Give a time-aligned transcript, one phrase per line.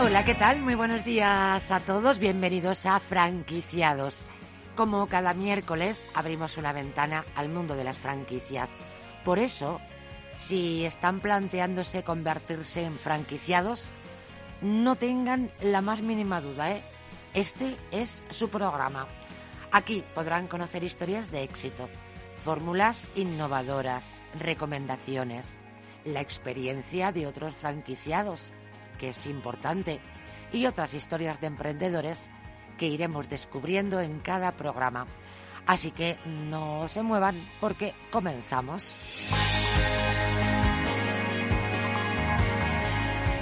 [0.00, 0.60] Hola, ¿qué tal?
[0.60, 2.18] Muy buenos días a todos.
[2.18, 4.26] Bienvenidos a Franquiciados.
[4.74, 8.70] Como cada miércoles abrimos una ventana al mundo de las franquicias.
[9.24, 9.80] Por eso,
[10.36, 13.92] si están planteándose convertirse en franquiciados,
[14.60, 16.82] no tengan la más mínima duda, ¿eh?
[17.32, 19.06] Este es su programa.
[19.70, 21.88] Aquí podrán conocer historias de éxito,
[22.40, 24.04] fórmulas innovadoras,
[24.38, 25.58] recomendaciones,
[26.04, 28.52] la experiencia de otros franquiciados,
[28.98, 30.00] que es importante,
[30.52, 32.28] y otras historias de emprendedores
[32.78, 35.06] que iremos descubriendo en cada programa.
[35.66, 38.96] Así que no se muevan porque comenzamos.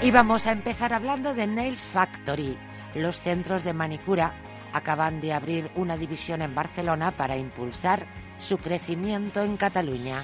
[0.03, 2.57] Y vamos a empezar hablando de Nails Factory,
[2.95, 4.35] los centros de manicura
[4.73, 8.07] acaban de abrir una división en Barcelona para impulsar
[8.39, 10.23] su crecimiento en Cataluña.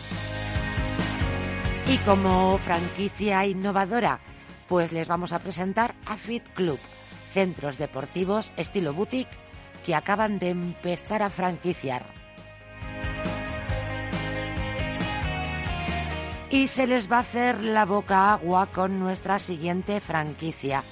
[1.87, 4.21] Y como franquicia innovadora,
[4.69, 6.79] pues les vamos a presentar a Fit Club,
[7.33, 9.37] centros deportivos estilo boutique
[9.85, 12.07] que acaban de empezar a franquiciar.
[16.51, 20.85] Y se les va a hacer la boca agua con nuestra siguiente franquicia,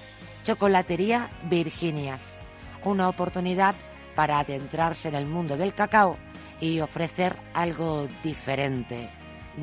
[0.43, 2.41] Chocolatería Virginias,
[2.85, 3.77] una oportunidad
[4.17, 6.19] para adentrarse en el mundo del cacao
[6.63, 9.11] y ofrecer algo diferente,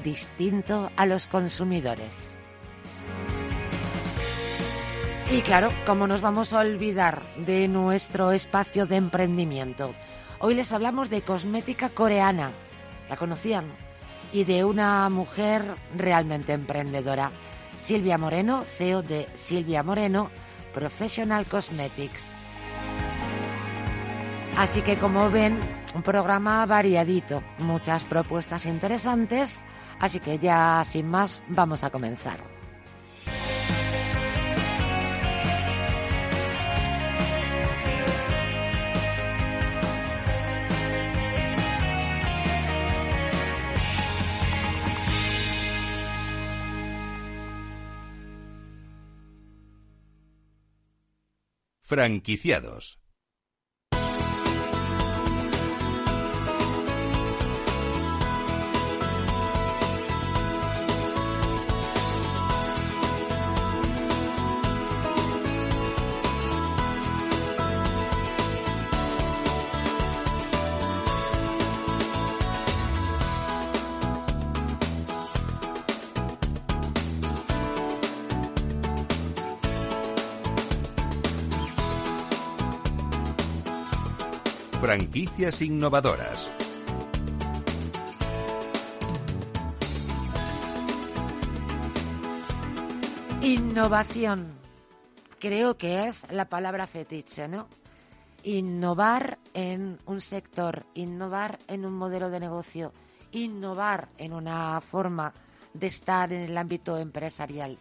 [0.04, 2.36] distinto a los consumidores.
[5.32, 9.96] Y claro, ¿cómo nos vamos a olvidar de nuestro espacio de emprendimiento?
[10.40, 12.52] Hoy les hablamos de cosmética coreana,
[13.10, 13.72] ¿la conocían?
[14.34, 15.64] Y de una mujer
[15.96, 17.32] realmente emprendedora,
[17.80, 20.32] Silvia Moreno, CEO de Silvia Moreno
[20.74, 22.34] Professional Cosmetics.
[24.58, 29.64] Así que como ven, un programa variadito, muchas propuestas interesantes,
[30.00, 32.44] así que ya sin más vamos a comenzar.
[51.82, 53.00] Franquiciados
[84.90, 86.52] Franquicias innovadoras.
[93.44, 94.48] Innovación.
[95.38, 97.68] Creo que es la palabra fetiche, ¿no?
[98.42, 102.92] Innovar en un sector, innovar en un modelo de negocio,
[103.32, 105.36] innovar en una forma
[105.72, 107.78] de estar en el ámbito empresarial.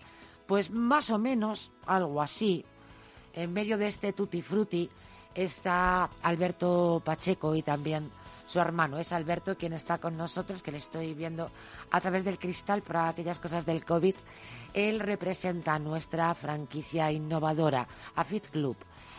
[0.46, 2.66] Pues más o menos algo así,
[3.32, 4.90] en medio de este tutti frutti,
[5.34, 8.10] está Alberto Pacheco y también
[8.48, 8.98] su hermano.
[8.98, 11.50] Es Alberto quien está con nosotros, que le estoy viendo
[11.90, 14.14] a través del cristal para aquellas cosas del COVID.
[14.72, 17.86] Él representa nuestra franquicia innovadora,
[18.16, 18.76] AFIT Club,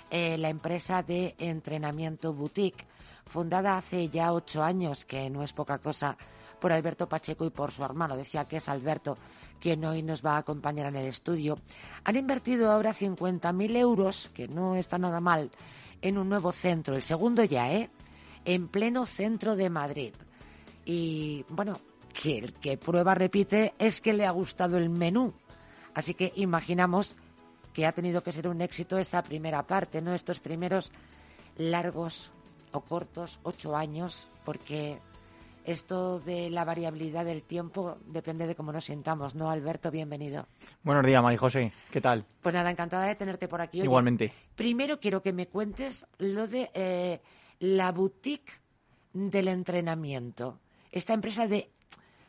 [0.10, 2.88] eh, la empresa de entrenamiento boutique,
[3.28, 6.18] fundada hace ya ocho años, que no es poca cosa
[6.60, 8.18] por Alberto Pacheco y por su hermano.
[8.18, 9.18] Decía que es Alberto
[9.60, 11.58] quien hoy nos va a acompañar en el estudio.
[12.04, 15.52] Han invertido ahora 50.000 euros, que no está nada mal,
[16.02, 17.90] en un nuevo centro, el segundo ya, ¿eh?
[18.46, 20.14] En pleno centro de Madrid.
[20.86, 21.80] Y bueno,
[22.14, 25.34] que el que prueba repite es que le ha gustado el menú.
[25.94, 27.16] Así que imaginamos
[27.74, 30.14] que ha tenido que ser un éxito esta primera parte, ¿no?
[30.14, 30.92] Estos primeros
[31.58, 32.32] largos
[32.72, 35.00] o cortos, ocho años, porque
[35.66, 39.50] esto de la variabilidad del tiempo depende de cómo nos sintamos, ¿no?
[39.50, 40.48] Alberto, bienvenido.
[40.84, 41.72] Buenos días, Mari José.
[41.92, 42.26] ¿Qué tal?
[42.42, 43.82] Pues nada, encantada de tenerte por aquí.
[43.82, 44.32] Igualmente.
[44.56, 47.22] Primero quiero que me cuentes lo de eh,
[47.60, 48.54] la boutique
[49.14, 50.60] del entrenamiento.
[50.92, 51.70] Esta empresa de,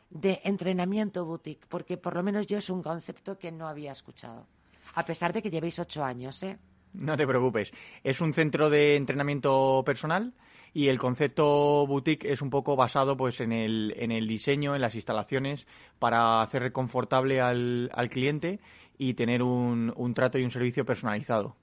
[0.09, 4.47] de entrenamiento boutique, porque por lo menos yo es un concepto que no había escuchado.
[4.93, 6.59] A pesar de que llevéis ocho años, ¿eh?
[6.93, 7.71] No te preocupes.
[8.03, 10.33] Es un centro de entrenamiento personal
[10.73, 14.81] y el concepto boutique es un poco basado pues en el, en el diseño, en
[14.81, 15.67] las instalaciones,
[15.99, 18.59] para hacer confortable al, al cliente
[18.97, 21.55] y tener un, un trato y un servicio personalizado.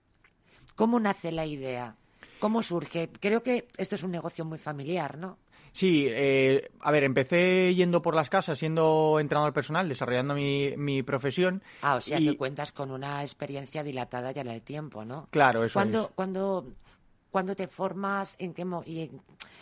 [0.75, 1.97] ¿Cómo nace la idea?
[2.39, 3.09] ¿Cómo surge?
[3.21, 5.39] Creo que esto es un negocio muy familiar, ¿no?
[5.73, 11.03] Sí, eh, a ver, empecé yendo por las casas, siendo entrenador personal, desarrollando mi, mi
[11.03, 11.63] profesión.
[11.83, 15.29] Ah, o sea que cuentas con una experiencia dilatada ya en el tiempo, ¿no?
[15.31, 15.75] Claro, eso
[16.15, 16.88] ¿Cuándo, es.
[17.31, 19.21] Cuando te formas, en qué y en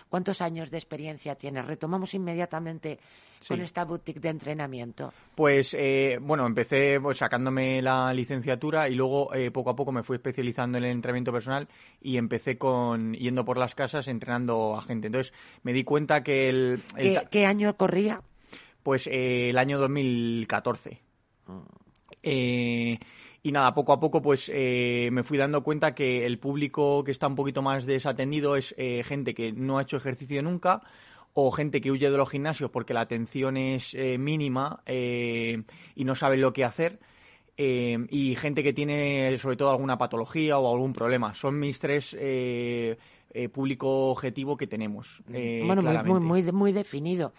[0.08, 1.64] cuántos años de experiencia tienes?
[1.64, 2.98] Retomamos inmediatamente
[3.40, 3.48] sí.
[3.48, 5.12] con esta boutique de entrenamiento.
[5.34, 10.02] Pues, eh, bueno, empecé pues, sacándome la licenciatura y luego eh, poco a poco me
[10.02, 11.68] fui especializando en el entrenamiento personal
[12.00, 15.08] y empecé con yendo por las casas entrenando a gente.
[15.08, 15.32] Entonces
[15.62, 16.82] me di cuenta que el...
[16.96, 18.22] el ¿Qué, ¿Qué, año corría?
[18.82, 21.00] Pues eh, el año 2014.
[22.22, 22.98] Eh,
[23.46, 27.12] y nada, poco a poco pues eh, me fui dando cuenta que el público que
[27.12, 30.82] está un poquito más desatendido es eh, gente que no ha hecho ejercicio nunca
[31.32, 36.16] o gente que huye de los gimnasios porque la atención es eh, mínima y no
[36.16, 36.98] sabe lo que hacer.
[37.56, 41.32] y gente que tiene sobre todo alguna patología o algún problema.
[41.34, 42.16] Son mis tres
[43.52, 45.22] público objetivo que tenemos.
[45.28, 47.32] bueno, muy, muy, muy, definido.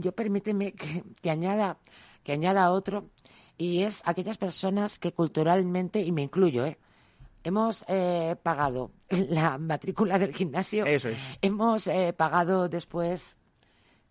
[0.00, 1.78] yo permíteme que, que, añada,
[2.24, 3.06] que añada otro
[3.60, 6.78] y es aquellas personas que culturalmente, y me incluyo, ¿eh?
[7.44, 11.18] hemos eh, pagado la matrícula del gimnasio, Eso es.
[11.42, 13.36] hemos eh, pagado después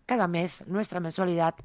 [0.06, 1.56] cada mes nuestra mensualidad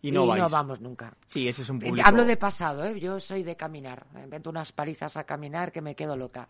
[0.00, 1.14] y, no, y no, vamos nunca.
[1.26, 2.08] Sí, ese es un público.
[2.08, 2.98] Hablo de pasado, ¿eh?
[2.98, 6.48] yo soy de caminar, me invento unas palizas a caminar que me quedo loca.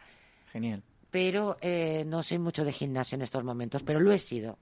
[0.53, 0.85] Genial.
[1.11, 4.56] Pero eh, no soy mucho de gimnasio en estos momentos, pero lo he sido.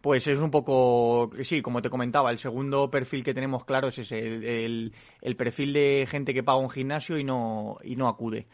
[0.00, 3.98] Pues es un poco, sí, como te comentaba, el segundo perfil que tenemos claro es
[3.98, 8.08] ese, el, el, el, perfil de gente que paga un gimnasio y no, y no
[8.08, 8.46] acude.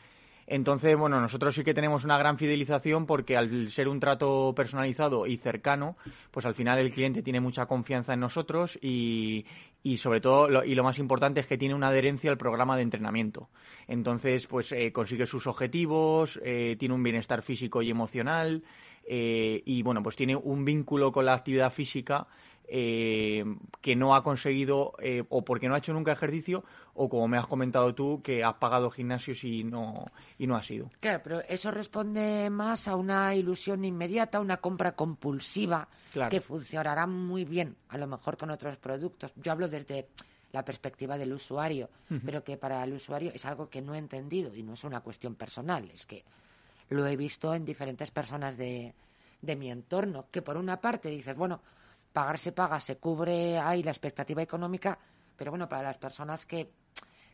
[0.51, 5.27] Entonces, bueno, nosotros sí que tenemos una gran fidelización porque al ser un trato personalizado
[5.27, 5.99] y cercano,
[6.31, 9.45] pues al final el cliente tiene mucha confianza en nosotros y,
[9.83, 12.77] y sobre todo, lo, y lo más importante es que tiene una adherencia al programa
[12.77, 13.51] de entrenamiento.
[13.87, 18.65] Entonces, pues eh, consigue sus objetivos, eh, tiene un bienestar físico y emocional,
[19.11, 22.27] eh, y bueno, pues tiene un vínculo con la actividad física
[22.69, 23.43] eh,
[23.81, 26.63] que no ha conseguido eh, o porque no ha hecho nunca ejercicio
[26.93, 30.63] o como me has comentado tú que has pagado gimnasios y no y no ha
[30.63, 30.91] sido.
[31.01, 36.31] Claro, pero eso responde más a una ilusión inmediata, una compra compulsiva claro.
[36.31, 39.33] que funcionará muy bien, a lo mejor con otros productos.
[39.37, 40.09] Yo hablo desde
[40.53, 42.21] la perspectiva del usuario, uh -huh.
[42.27, 45.01] pero que para el usuario es algo que no he entendido y no es una
[45.01, 46.23] cuestión personal, es que
[46.91, 48.95] lo he visto en diferentes personas de,
[49.41, 51.61] de mi entorno, que por una parte dices, bueno,
[52.13, 54.99] pagar se paga, se cubre ahí la expectativa económica,
[55.37, 56.69] pero bueno, para las personas que,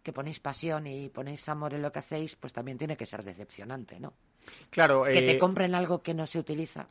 [0.03, 3.23] que ponéis pasión y ponéis amor en lo que hacéis, pues también tiene que ser
[3.23, 4.13] decepcionante, ¿no?
[4.71, 5.05] Claro.
[5.05, 6.87] Que eh, te compren algo que no se utiliza.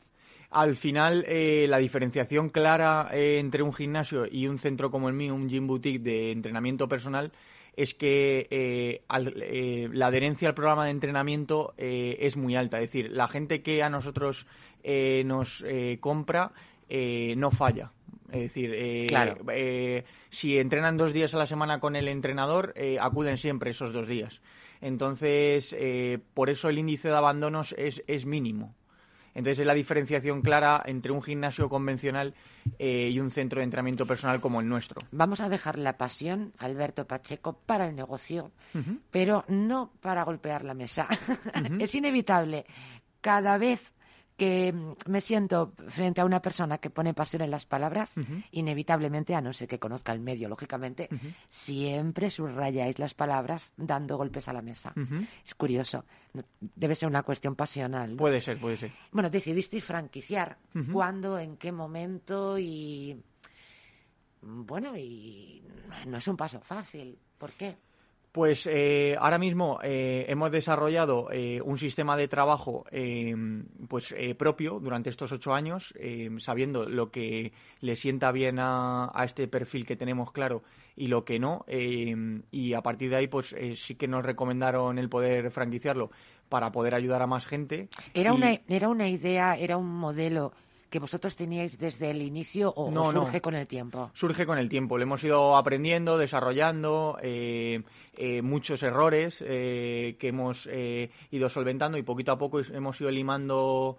[0.50, 5.14] Al final, eh, la diferenciación clara eh, entre un gimnasio y un centro como el
[5.14, 7.32] mío, un gym boutique de entrenamiento personal,
[7.76, 12.78] es que eh, al, eh, la adherencia al programa de entrenamiento eh, es muy alta.
[12.80, 14.46] Es decir, la gente que a nosotros
[15.24, 15.64] nos
[16.00, 16.52] compra
[16.90, 17.90] no falla.
[18.30, 19.38] Es decir, claro.
[20.28, 24.42] si entrenan dos días a la semana con el entrenador, acuden siempre esos dos días.
[24.82, 25.74] Entonces,
[26.34, 28.74] por eso el índice de abandonos es, es mínimo.
[29.34, 32.34] Entonces es la diferenciación clara entre un gimnasio convencional
[32.78, 35.00] eh, y un centro de entrenamiento personal como el nuestro.
[35.10, 39.00] Vamos a dejar la pasión, Alberto Pacheco, para el negocio, uh -huh.
[39.10, 41.08] pero no para golpear la mesa.
[41.10, 41.82] Uh -huh.
[41.82, 42.64] es inevitable.
[43.20, 43.92] Cada vez
[44.36, 44.74] que
[45.06, 48.44] me siento frente a una persona que pone pasión en las palabras, uh -huh.
[48.50, 51.34] inevitablemente, a no ser que conozca el medio, lógicamente, uh -huh.
[51.48, 54.92] siempre subrayáis las palabras dando golpes a la mesa.
[54.96, 55.28] Uh -huh.
[55.44, 56.04] Es curioso.
[56.60, 58.10] Debe ser una cuestión pasional.
[58.10, 58.16] ¿no?
[58.16, 58.90] Puede ser, puede ser.
[59.12, 60.58] Bueno, decidisteis franquiciar.
[60.92, 63.22] ¿Cuándo, en qué momento y,
[64.42, 65.62] bueno, y
[66.06, 67.18] no es un paso fácil.
[67.38, 67.76] ¿Por qué?
[68.34, 72.84] Pues eh, ahora mismo eh, hemos desarrollado eh, un sistema de trabajo
[73.86, 75.94] pues propio durante estos ocho años,
[76.38, 80.64] sabiendo lo que le sienta bien a, este perfil que tenemos claro
[80.96, 81.64] y lo que no.
[81.68, 86.10] y a partir de ahí, pues sí que nos recomendaron el poder franquiciarlo
[86.48, 87.88] para poder ayudar a más gente.
[88.14, 90.52] Era, una, era una idea, era un modelo
[90.94, 94.12] que vosotros teníais desde el inicio o, surge con el tiempo?
[94.14, 94.96] Surge con el tiempo.
[94.96, 97.82] Lo hemos ido aprendiendo, desarrollando, eh,
[98.16, 100.68] eh, muchos errores eh, que hemos
[101.32, 103.98] ido solventando y poquito a poco hemos ido limando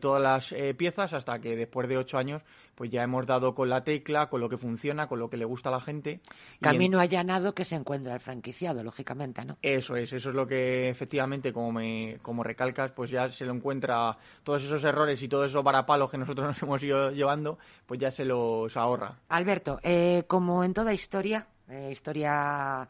[0.00, 2.42] todas las piezas hasta que después de ocho años
[2.76, 5.44] pues ya hemos dado con la tecla, con lo que funciona, con lo que le
[5.44, 6.20] gusta a la gente.
[6.60, 9.56] Camino allanado que se encuentra el franquiciado, lógicamente, ¿no?
[9.62, 13.54] Eso es, eso es lo que efectivamente, como me, como recalcas, pues ya se lo
[13.54, 17.98] encuentra todos esos errores y todos esos varapalos que nosotros nos hemos ido llevando, pues
[17.98, 19.16] ya se los ahorra.
[19.30, 22.86] Alberto, eh, como en toda historia, eh, historia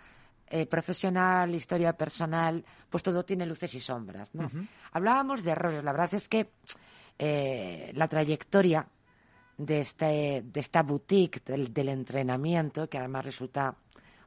[0.49, 4.51] eh, profesional, historia personal, pues todo tiene luces y sombras, ¿no?
[4.93, 6.51] Hablábamos de errores, la verdad es que
[7.95, 8.87] la trayectoria
[9.59, 13.77] de, este, de esta boutique del, entrenamiento, que además resulta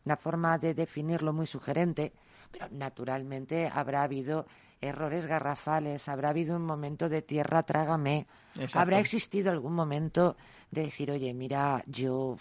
[0.05, 2.13] una forma de definirlo muy sugerente,
[2.51, 4.47] pero naturalmente habrá habido
[4.81, 8.27] errores garrafales, habrá habido un momento de tierra trágame,
[8.73, 10.35] habrá existido algún momento
[10.71, 12.37] de decir, oye, mira, yo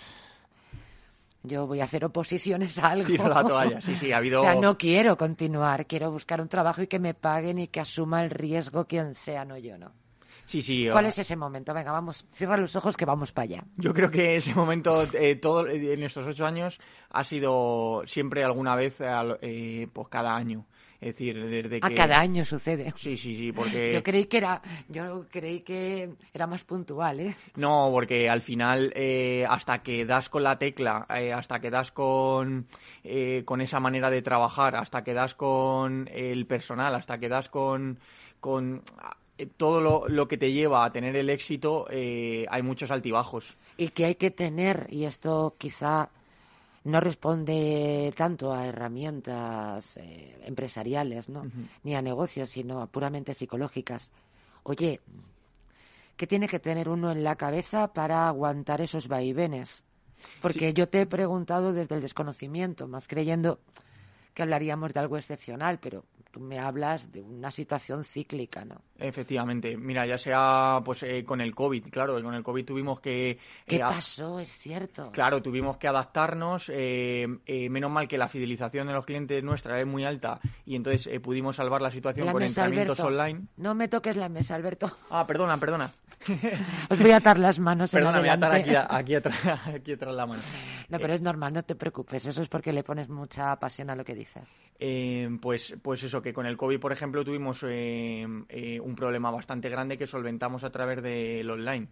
[1.43, 3.07] yo voy a hacer oposiciones a algo.
[3.07, 4.41] Tiro la toalla, sí, sí, ha habido...
[4.41, 7.81] O sea, no quiero continuar, quiero buscar un trabajo y que me paguen y que
[7.81, 9.93] asuma el riesgo quien sea, no yo, ¿no?
[10.49, 10.89] Sí, sí.
[10.91, 11.75] ¿Cuál es ese momento?
[11.75, 13.65] Venga, vamos, cierra los ojos que vamos para allá.
[13.77, 16.81] Yo creo que ese momento, eh, todo en estos ocho años,
[17.11, 18.97] ha sido siempre alguna vez,
[19.43, 20.65] eh, pues cada año.
[21.01, 21.87] Es decir, desde que...
[21.87, 22.93] A cada año sucede.
[22.97, 23.93] Sí, sí, sí, porque...
[23.95, 27.37] Yo creí que era, yo creí que era más puntual, ¿eh?
[27.57, 31.93] No, porque al final, eh, hasta que das con la tecla, eh, hasta que das
[31.93, 32.67] con,
[33.45, 37.99] con esa manera de trabajar, hasta que das con el personal, hasta que das con,
[38.41, 38.83] con
[39.39, 43.57] eh, todo lo, lo, que te lleva a tener el éxito, eh, hay muchos altibajos.
[43.77, 46.11] Y que hay que tener, y esto quizá
[46.89, 51.45] no responde tanto a herramientas eh, empresariales, ¿no?
[51.83, 54.11] Ni a negocios, sino a puramente psicológicas.
[54.63, 55.01] Oye,
[56.17, 59.85] ¿qué tiene que tener uno en la cabeza para aguantar esos vaivenes?
[60.41, 63.61] Porque yo te he preguntado desde el desconocimiento, más creyendo
[64.33, 68.83] que hablaríamos de algo excepcional, pero tú me hablas de una situación cíclica, ¿no?
[68.99, 69.77] Efectivamente.
[69.77, 73.39] Mira, ya sea pues eh, con el COVID, claro, con el COVID tuvimos que...
[73.67, 74.41] ¿Qué eh, pasó?
[74.41, 75.11] Es cierto.
[75.13, 76.71] Claro, tuvimos que adaptarnos.
[76.75, 77.27] Eh,
[77.71, 81.57] menos mal que la fidelización de los clientes nuestra es muy alta y entonces pudimos
[81.57, 83.47] salvar la situación con entrenamientos online.
[83.57, 84.91] No me toques la mesa, Alberto.
[85.11, 85.91] Ah, perdona, perdona.
[86.91, 87.93] Os voy a atar las manos.
[87.93, 90.43] Perdona, voy a atar aquí, aquí, atrás, aquí atrás la mano.
[90.89, 92.27] No, pero es normal, no te preocupes.
[92.27, 94.45] Eso es porque le pones mucha pasión a lo que dices.
[95.41, 100.07] pues, pues eso, que con el COVID, por ejemplo, tuvimos un problema bastante grande que
[100.07, 101.89] solventamos a través del online.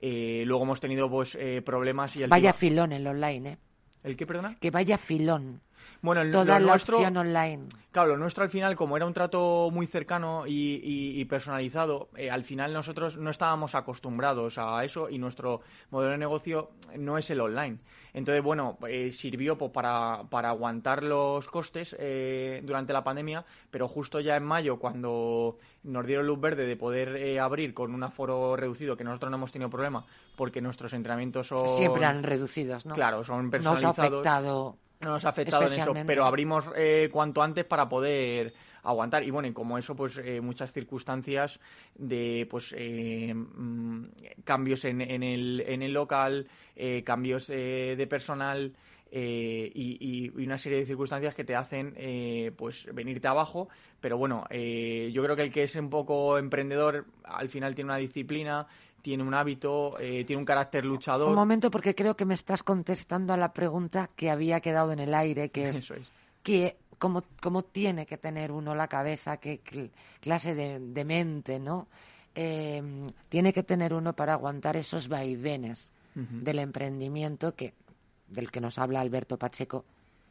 [0.00, 2.22] Eh, luego hemos tenido pues, eh, problemas y...
[2.22, 3.58] El vaya filón el online, ¿eh?
[4.04, 4.56] ¿El qué, perdona?
[4.60, 5.60] Que vaya filón.
[6.00, 7.66] Bueno, el, Toda la opción online.
[7.90, 12.44] Claro, lo nuestro al final, como era un trato muy cercano y, personalizado, eh, al
[12.44, 17.40] final nosotros no estábamos acostumbrados a eso y nuestro modelo de negocio no es el
[17.40, 17.78] online.
[18.14, 23.88] Entonces, bueno, eh, sirvió pues, para, para, aguantar los costes eh, durante la pandemia, pero
[23.88, 28.54] justo ya en mayo, cuando nos dieron luz verde de poder abrir con un aforo
[28.54, 30.04] reducido, que nosotros no hemos tenido problema,
[30.36, 31.68] porque nuestros entrenamientos son...
[31.70, 32.94] Siempre han reducidos, ¿no?
[32.94, 33.96] Claro, son personalizados.
[33.96, 37.88] Nos ha afectado no nos ha afectado en eso, pero abrimos eh, cuanto antes para
[37.88, 39.22] poder aguantar.
[39.22, 41.60] Y bueno, y como eso, pues eh, muchas circunstancias
[41.94, 44.04] de pues eh, mm,
[44.44, 46.48] cambios en, en, el, en el local,
[47.04, 48.74] cambios de personal.
[49.10, 51.94] y, una serie de circunstancias que te hacen
[52.56, 53.68] pues venirte abajo
[54.02, 57.96] pero bueno yo creo que el que es un poco emprendedor al final tiene una
[57.96, 58.66] disciplina
[59.02, 61.28] tiene un hábito, eh, tiene un carácter luchador.
[61.28, 64.98] Un momento, porque creo que me estás contestando a la pregunta que había quedado en
[64.98, 65.92] el aire, que es,
[66.42, 69.60] que cómo, cómo tiene que tener uno la cabeza, qué
[70.20, 71.88] clase de, mente, ¿no?
[72.34, 72.82] Eh,
[73.28, 77.74] tiene que tener uno para aguantar esos vaivenes del emprendimiento que
[78.28, 79.84] del que nos habla Alberto Pacheco,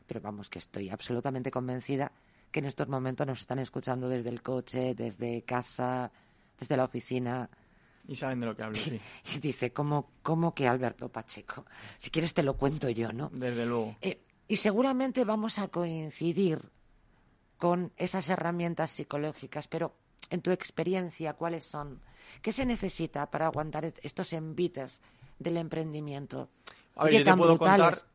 [0.05, 2.11] pero vamos que estoy absolutamente convencida
[2.51, 6.11] que en estos momentos nos están escuchando desde el coche, desde casa,
[6.59, 7.49] desde la oficina,
[8.07, 8.99] y saben de lo que hablo, sí.
[9.35, 11.65] Y dice, ¿cómo, ¿cómo que Alberto Pacheco?
[11.97, 13.29] Si quieres te lo cuento yo, ¿no?
[13.33, 13.95] Desde luego.
[14.01, 16.61] Eh, y seguramente vamos a coincidir
[17.57, 19.95] con esas herramientas psicológicas, pero
[20.29, 22.01] en tu experiencia, ¿cuáles son?
[22.41, 25.01] ¿Qué se necesita para aguantar estos envites
[25.39, 26.49] del emprendimiento?
[26.95, 27.85] A ver, Oye, yo te tan puedo brutales.
[27.97, 28.09] contar,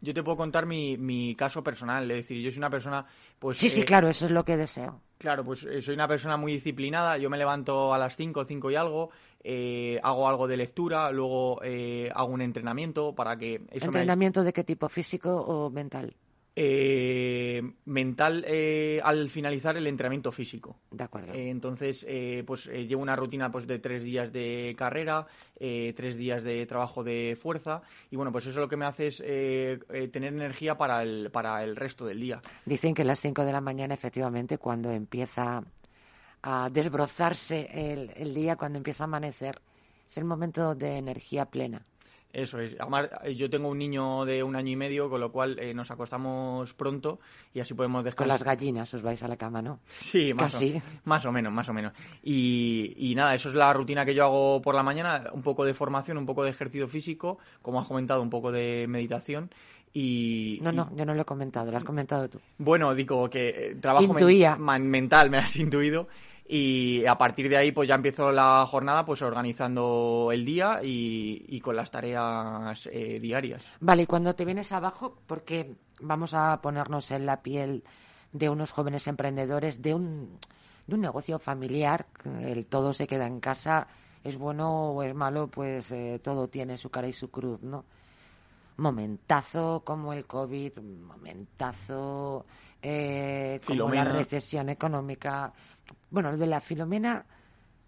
[0.00, 3.06] yo te puedo contar mi, mi caso personal, es decir, yo soy una persona,
[3.38, 5.00] pues Sí, sí, eh, claro, eso es lo que deseo.
[5.18, 7.16] Claro, pues eh, soy una persona muy disciplinada.
[7.16, 9.10] Yo me levanto a las 5, 5 y algo,
[9.42, 14.44] eh, hago algo de lectura, luego eh, hago un entrenamiento para que eso me ¿Entrenamiento
[14.44, 14.88] de qué tipo?
[14.88, 16.14] ¿Físico o mental?
[16.58, 20.78] Eh, mental eh, al finalizar el entrenamiento físico.
[20.90, 21.34] De acuerdo.
[21.34, 25.26] Eh, entonces, eh, pues eh, llevo una rutina pues de tres días de carrera,
[25.60, 29.08] eh, tres días de trabajo de fuerza y bueno, pues eso lo que me hace
[29.08, 29.18] es
[30.10, 32.40] tener energía para el, para el resto del día.
[32.64, 35.62] Dicen que a las 5 de la mañana, efectivamente, cuando empieza
[36.42, 39.60] a desbrozarse el, el día, cuando empieza a amanecer,
[40.08, 41.84] es el momento de energía plena.
[42.38, 42.76] Eso es.
[42.78, 45.72] Además, eh, yo tengo un niño de un año y medio, con lo cual eh,
[45.72, 47.18] nos acostamos pronto
[47.54, 48.28] y así podemos Con descansar.
[48.34, 49.80] las gallinas os vais a la cama, ¿no?
[49.88, 50.74] Sí, más Casi.
[50.76, 51.94] O, más o menos, más o menos.
[52.22, 55.64] Y, y nada, eso es la rutina que yo hago por la mañana, un poco
[55.64, 59.48] de formación, un poco de ejercicio físico, como has comentado, un poco de meditación.
[59.94, 62.38] Y, No, y- no, yo no lo he comentado, lo has comentado tú.
[62.58, 64.56] Bueno, digo que eh, trabajo men- Intuía.
[64.56, 66.06] man- mental, me has intuido.
[66.48, 71.44] Y a partir de ahí, pues ya empiezo la jornada, pues organizando el día y,
[71.48, 73.64] y con las tareas eh, diarias.
[73.80, 77.82] Vale, y cuando te vienes abajo, porque vamos a ponernos en la piel
[78.32, 80.38] de unos jóvenes emprendedores, de un,
[80.86, 82.06] de un negocio familiar,
[82.40, 83.88] el todo se queda en casa,
[84.22, 87.84] es bueno o es malo, pues eh, todo tiene su cara y su cruz, ¿no?
[88.76, 92.44] Momentazo como el COVID, momentazo
[92.82, 94.04] eh, como Filomena.
[94.04, 95.52] la recesión económica.
[96.10, 97.24] Bueno, el de la Filomena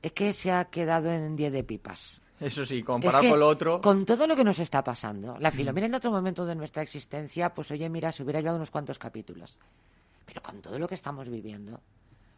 [0.02, 2.20] es que se ha quedado en 10 de pipas.
[2.40, 3.80] Eso sí, Es comparado que con lo otro.
[3.80, 5.36] Con todo lo que nos está pasando.
[5.40, 8.70] La Filomena en otro momento de nuestra existencia, pues oye, mira, se hubiera llevado unos
[8.70, 9.58] cuantos capítulos.
[10.24, 11.80] Pero con todo lo que estamos viviendo,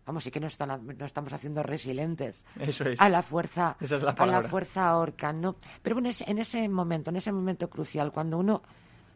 [0.07, 3.01] vamos, sí que nos, están, estamos haciendo resilientes Eso es.
[3.01, 4.49] a la fuerza, Esa es la a la palabra.
[4.49, 5.57] fuerza orca, ¿no?
[5.83, 8.63] Pero bueno, en ese momento, en ese momento crucial, cuando uno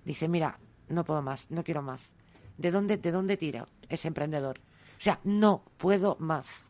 [0.04, 0.58] dice, mira,
[0.88, 2.12] no puedo más, no quiero más,
[2.58, 4.60] ¿de dónde, de dónde tira ese emprendedor?
[4.98, 6.62] O sea, no puedo más.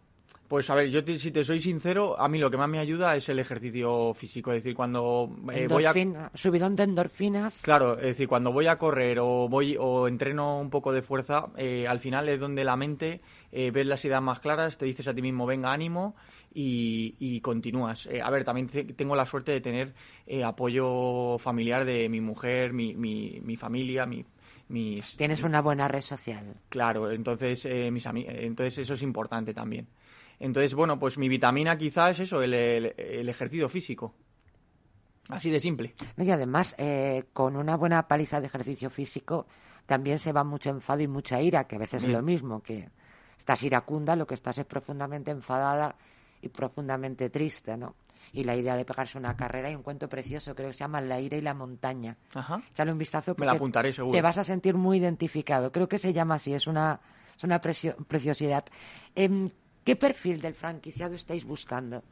[0.49, 2.79] Pues a ver, yo te- si te soy sincero, a mí lo que más me
[2.79, 4.53] ayuda es el ejercicio físico.
[4.53, 5.93] Es decir, cuando eh, voy a.
[6.35, 7.63] Subidón de endorfinas.
[7.63, 11.47] Claro, es decir, cuando voy a correr o voy o entreno un poco de fuerza,
[11.57, 15.09] eh, al final es donde la mente eh, ves las ideas más claras, te dices
[15.09, 16.15] a ti mismo, venga, ánimo
[16.53, 18.07] y, y continúas.
[18.07, 19.95] Eh, a ver, también te- tengo la suerte de tener
[20.45, 24.25] apoyo familiar de mi mujer, mi, mi, mi familia, mi,
[24.69, 25.17] mis...
[25.17, 26.55] Tienes una buena red social.
[26.69, 29.89] Claro, entonces, eh, mis entonces eso es importante también.
[30.41, 34.15] Entonces, bueno, pues mi vitamina quizá es eso, el, el- el ejercicio físico.
[35.29, 35.95] Así de simple.
[36.19, 39.47] Y además, eh, con una buena paliza de ejercicio físico,
[39.87, 42.91] también se va mucho enfado y mucha ira, que a veces es lo mismo, que
[43.39, 45.97] estás iracunda, lo que estás es profundamente enfadada
[46.43, 47.95] y profundamente triste, ¿no?
[48.35, 51.01] Y la idea de pegarse una carrera y un cuento precioso, creo que se llama
[51.01, 52.17] La ira y la montaña.
[52.35, 52.61] Ajá.
[52.71, 54.13] Échale un vistazo Me la porque apuntaré, seguro.
[54.13, 55.71] te vas a sentir muy identificado.
[55.71, 56.99] Creo que se llama así, es una,
[57.37, 58.65] es una precio- preciosidad.
[59.15, 59.51] Em,
[59.85, 62.03] ¿Qué perfil del franquiciado estáis buscando?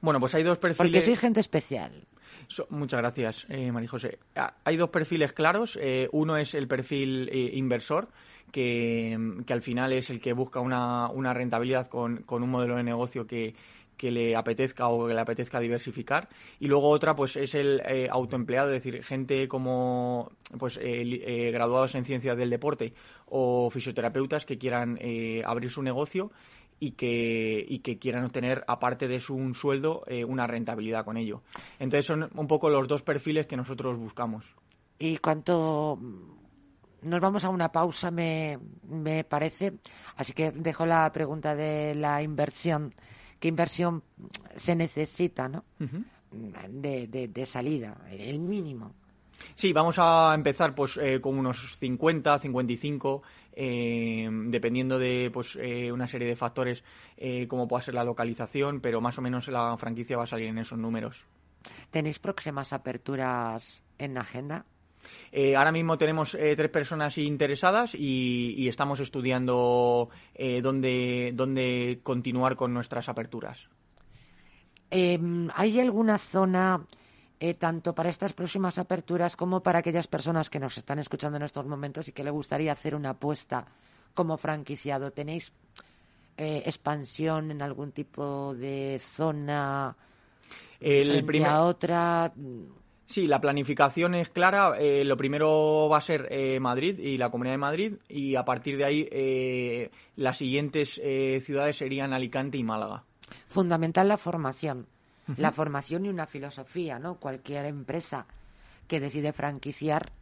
[0.00, 1.04] Bueno, pues hay dos Porque perfiles.
[1.04, 2.06] sois gente especial.
[2.48, 4.18] So- muchas gracias, eh, María José.
[4.36, 5.76] Ah, Hay dos perfiles claros.
[5.80, 8.08] Eh, uno es el perfil eh, inversor,
[8.52, 12.76] que, que al final es el que busca una, una rentabilidad con, con un modelo
[12.76, 13.54] de negocio que,
[13.96, 16.28] que le apetezca o que le apetezca diversificar.
[16.60, 21.50] Y luego otra, pues es el eh, autoempleado, es decir, gente como pues eh, eh,
[21.50, 22.92] graduados en ciencias del deporte
[23.26, 24.98] o fisioterapeutas que quieran
[25.44, 26.30] abrir su negocio
[26.78, 31.42] y que, y que quieran obtener, aparte de su un sueldo, una rentabilidad con ello.
[31.78, 34.54] Entonces son un poco los dos perfiles que nosotros buscamos.
[34.98, 35.98] Y cuanto
[37.02, 39.74] nos vamos a una pausa, me, me parece.
[40.16, 42.94] Así que dejo la pregunta de la inversión.
[43.38, 44.02] ¿Qué inversión
[44.56, 45.64] se necesita, no?
[46.30, 48.94] De, de, de salida, el mínimo.
[49.54, 53.22] Sí, vamos a empezar pues eh, con unos 50, 55,
[53.52, 56.82] eh, dependiendo de pues eh, una serie de factores
[57.16, 60.48] eh, como pueda ser la localización, pero más o menos la franquicia va a salir
[60.48, 61.24] en esos números.
[61.90, 64.66] ¿Tenéis próximas aperturas en agenda?
[65.32, 72.00] Eh, ahora mismo tenemos eh, tres personas interesadas y, y estamos estudiando eh, dónde, dónde
[72.02, 73.68] continuar con nuestras aperturas.
[74.90, 75.18] Eh,
[75.54, 76.86] ¿Hay alguna zona,
[77.40, 81.42] eh, tanto para estas próximas aperturas como para aquellas personas que nos están escuchando en
[81.42, 83.66] estos momentos y que le gustaría hacer una apuesta
[84.14, 85.10] como franquiciado?
[85.10, 85.52] ¿Tenéis
[86.38, 89.96] eh, expansión en algún tipo de zona
[90.80, 92.32] El frente primer- a otra?
[93.06, 94.74] Sí, la planificación es clara.
[94.78, 98.44] Eh, lo primero va a ser eh, Madrid y la Comunidad de Madrid y a
[98.44, 103.04] partir de ahí eh, las siguientes eh, ciudades serían Alicante y Málaga.
[103.48, 104.86] Fundamental la formación.
[105.38, 107.16] La formación y una filosofía, ¿no?
[107.16, 108.26] Cualquier empresa
[108.86, 110.12] que decide franquiciar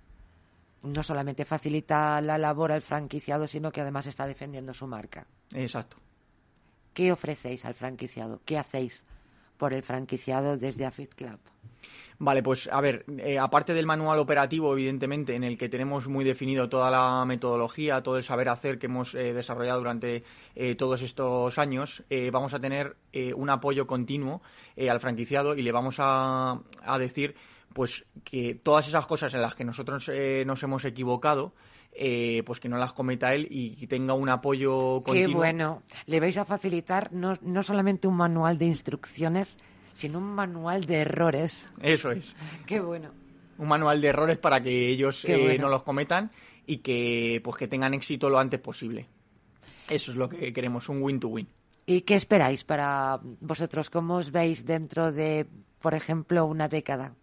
[0.83, 5.27] no solamente facilita la labor al franquiciado, sino que además está defendiendo su marca.
[5.53, 5.97] Exacto.
[6.93, 8.41] ¿Qué ofrecéis al franquiciado?
[8.45, 9.05] ¿Qué hacéis
[9.59, 11.39] por el franquiciado desde AFIT Club?
[12.25, 16.25] Vale, pues a ver, eh, aparte del manual operativo, evidentemente, en el que tenemos muy
[16.25, 21.03] definido toda la metodología, todo el saber hacer que hemos eh, desarrollado durante eh, todos
[21.03, 22.97] estos años, vamos a tener
[23.37, 24.41] un apoyo continuo
[24.89, 27.35] al franquiciado y le vamos a, a, decir
[27.75, 30.11] pues que todas esas cosas en las que nosotros
[30.47, 31.53] nos hemos equivocado,
[31.93, 35.29] pues que no las cometa él y tenga un apoyo continuo.
[35.29, 35.83] Qué bueno.
[36.07, 39.59] Le vais a facilitar no, no solamente un manual de instrucciones,
[39.95, 41.71] sino un manual de errores.
[41.81, 42.35] Eso es.
[42.67, 43.11] Qué bueno.
[43.57, 46.31] Un manual de errores para que ellos eh, no los cometan
[46.67, 49.09] y que pues que tengan éxito lo antes posible.
[49.89, 51.47] Eso es lo que queremos, un win-to-win.
[51.87, 53.91] ¿Y qué esperáis para vosotros?
[53.91, 55.47] ¿Cómo os veis dentro de,
[55.79, 57.15] por ejemplo, una década?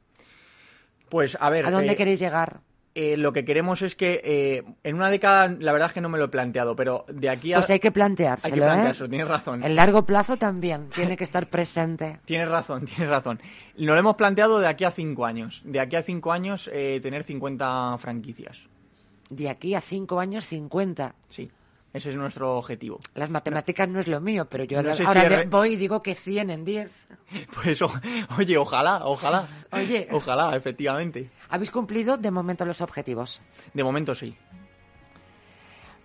[1.10, 1.66] Pues a ver.
[1.66, 2.62] ¿A dónde eh, queréis llegar?
[2.94, 6.10] Eh, lo que queremos es que eh, en una década, la verdad es que no
[6.10, 7.58] me lo he planteado, pero de aquí a.
[7.58, 9.64] Pues hay que planteárselo, hay que planteárselo, tienes razón.
[9.64, 12.20] El largo plazo también tiene que estar presente.
[12.26, 13.40] tienes razón, tienes razón.
[13.78, 15.62] Nos lo hemos planteado de aquí a cinco años.
[15.64, 18.58] De aquí a cinco años, eh, tener 50 franquicias.
[19.30, 21.16] De aquí a cinco años, 50.
[21.30, 21.50] Sí.
[21.94, 23.00] Ese es nuestro objetivo.
[23.16, 26.66] Las matemáticas no es lo mío, pero yo ahora, voy y digo que 100 en
[26.66, 27.08] 10.
[27.64, 27.82] Pues
[28.38, 29.48] oye, ojalá, ojalá.
[29.72, 30.08] Oye.
[30.12, 31.30] Ojalá, efectivamente.
[31.50, 33.42] ¿Habéis cumplido de momento los objetivos?
[33.74, 34.36] De momento sí.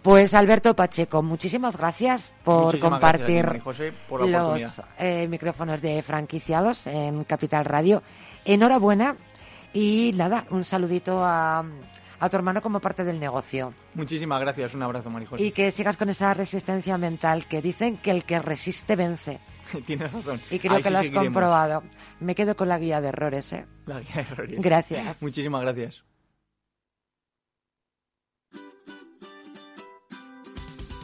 [0.03, 3.61] Pues Alberto Pacheco, muchísimas gracias por compartir
[4.09, 8.05] los eh, micrófonos de franquiciados en Capital Radio.
[8.45, 9.17] Enhorabuena
[9.73, 11.65] y nada, un saludito a,
[12.21, 13.75] a tu hermano como parte del negocio.
[13.95, 15.41] Muchísimas gracias, un abrazo, Marijos.
[15.41, 19.41] Y que sigas con esa resistencia mental que dicen que el que resiste vence.
[19.87, 20.41] Tienes razón.
[20.51, 21.83] Y creo que lo has comprobado.
[22.21, 23.67] Me quedo con la guía de errores, ¿eh?
[23.87, 24.61] La guía de errores.
[24.61, 25.23] Gracias.
[25.23, 26.05] Muchísimas gracias.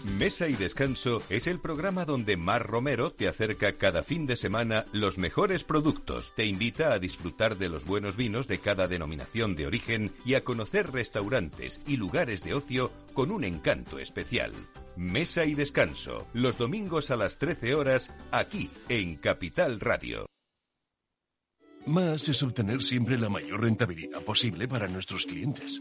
[0.04, 4.84] Mesa y Descanso es el programa donde Mar Romero te acerca cada fin de semana
[4.92, 9.66] los mejores productos, te invita a disfrutar de los buenos vinos de cada denominación de
[9.66, 14.52] origen y a conocer restaurantes y lugares de ocio con un encanto especial.
[14.96, 20.26] Mesa y Descanso, los domingos a las 13 horas, aquí en Capital Radio.
[21.86, 25.80] Más es obtener siempre la mayor rentabilidad posible para nuestros clientes.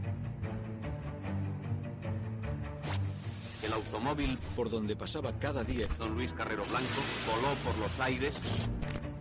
[3.91, 8.33] Automóvil por donde pasaba cada día don Luis Carrero Blanco voló por los aires.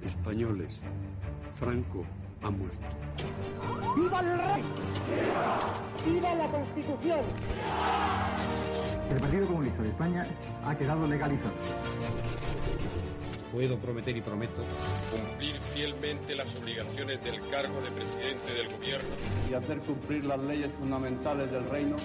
[0.05, 0.79] Españoles,
[1.57, 2.07] Franco
[2.43, 2.79] ha muerto.
[3.97, 4.63] ¡Viva el rey!
[6.07, 7.21] ¡Viva la Constitución!
[9.11, 10.27] El Partido Comunista de España
[10.65, 11.53] ha quedado legalizado.
[13.53, 14.63] Puedo prometer y prometo
[15.11, 19.09] cumplir fielmente las obligaciones del cargo de presidente del gobierno
[19.51, 21.97] y hacer cumplir las leyes fundamentales del reino.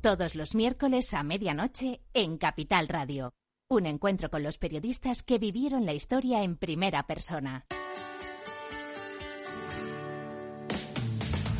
[0.00, 3.34] Todos los miércoles a medianoche en Capital Radio.
[3.68, 7.66] Un encuentro con los periodistas que vivieron la historia en primera persona.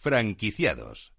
[0.00, 1.12] Franquiciados.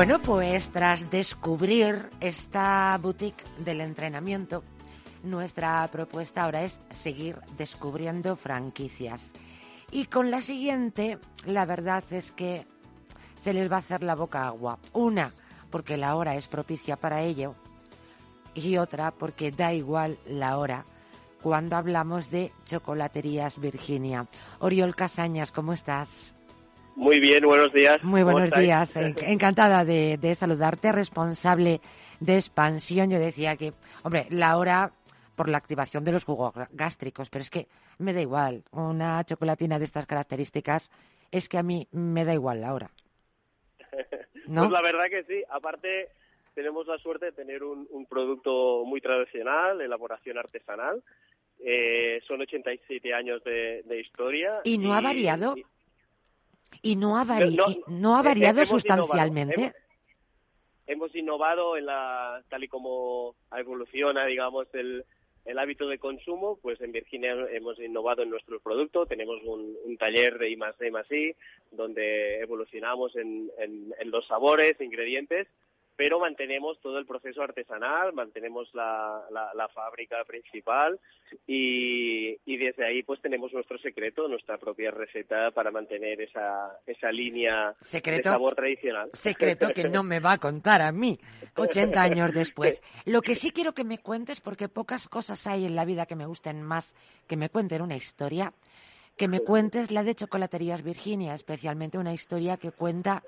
[0.00, 4.64] Bueno, pues tras descubrir esta boutique del entrenamiento,
[5.24, 9.32] nuestra propuesta ahora es seguir descubriendo franquicias.
[9.90, 12.66] Y con la siguiente, la verdad es que
[13.38, 14.78] se les va a hacer la boca agua.
[14.94, 15.32] Una,
[15.68, 17.54] porque la hora es propicia para ello.
[18.54, 20.86] Y otra, porque da igual la hora
[21.42, 24.26] cuando hablamos de chocolaterías Virginia.
[24.60, 26.32] Oriol Casañas, ¿cómo estás?
[26.96, 28.02] Muy bien, buenos días.
[28.02, 28.96] Muy buenos días.
[28.96, 31.80] Encantada de, saludarte, responsable
[32.20, 33.10] de expansión.
[33.10, 33.72] Yo decía que,
[34.02, 34.92] hombre, la hora
[35.36, 37.66] por la activación de los jugos gástricos, pero es que
[37.98, 38.62] me da igual.
[38.72, 40.90] Una chocolatina de estas características
[41.30, 42.90] es que a mí me da igual la hora.
[44.46, 44.62] ¿No?
[44.62, 45.42] Pues la verdad que sí.
[45.48, 46.08] Aparte,
[46.54, 51.02] tenemos la suerte de tener un, producto muy tradicional, elaboración artesanal.
[51.58, 54.60] Eh, son 87 años de, historia.
[54.64, 55.54] ¿Y no ha variado?
[55.56, 55.64] ¿Y
[56.96, 57.24] no ha,
[57.88, 59.72] no, ha variado sustancialmente?
[60.86, 65.04] hemos, innovado en la, tal y como evoluciona, digamos, el,
[65.44, 70.38] el hábito de consumo, pues en Virginia hemos innovado en nuestro producto, tenemos un, taller
[70.38, 71.34] de I más D más I,
[71.70, 75.46] donde evolucionamos en, en, los sabores, ingredientes,
[76.00, 80.98] pero mantenemos todo el proceso artesanal, mantenemos la, la, fábrica principal
[81.46, 87.12] y, y, desde ahí pues tenemos nuestro secreto, nuestra propia receta para mantener esa, esa
[87.12, 89.10] línea de sabor tradicional.
[89.12, 91.18] Secreto que no me va a contar a mí
[91.56, 92.82] 80 años después.
[93.04, 96.16] Lo que sí quiero que me cuentes, porque pocas cosas hay en la vida que
[96.16, 96.94] me gusten más
[97.26, 98.54] que me cuenten una historia,
[99.18, 103.22] que me cuentes la de Chocolaterías Virginia, especialmente una historia que cuenta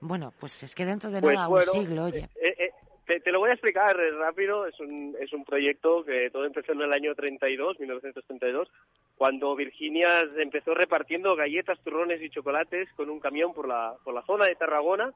[0.00, 2.28] bueno, pues es que dentro de pues nada un siglo, oye.
[2.40, 2.72] Eh, eh,
[3.20, 4.66] te, lo voy a explicar rápido.
[4.66, 8.68] Es un, es un proyecto que todo empezó en el año 32, 1932,
[9.16, 14.22] cuando Virginia empezó repartiendo galletas, turrones y chocolates con un camión por la, por la
[14.22, 15.12] zona de Tarragona.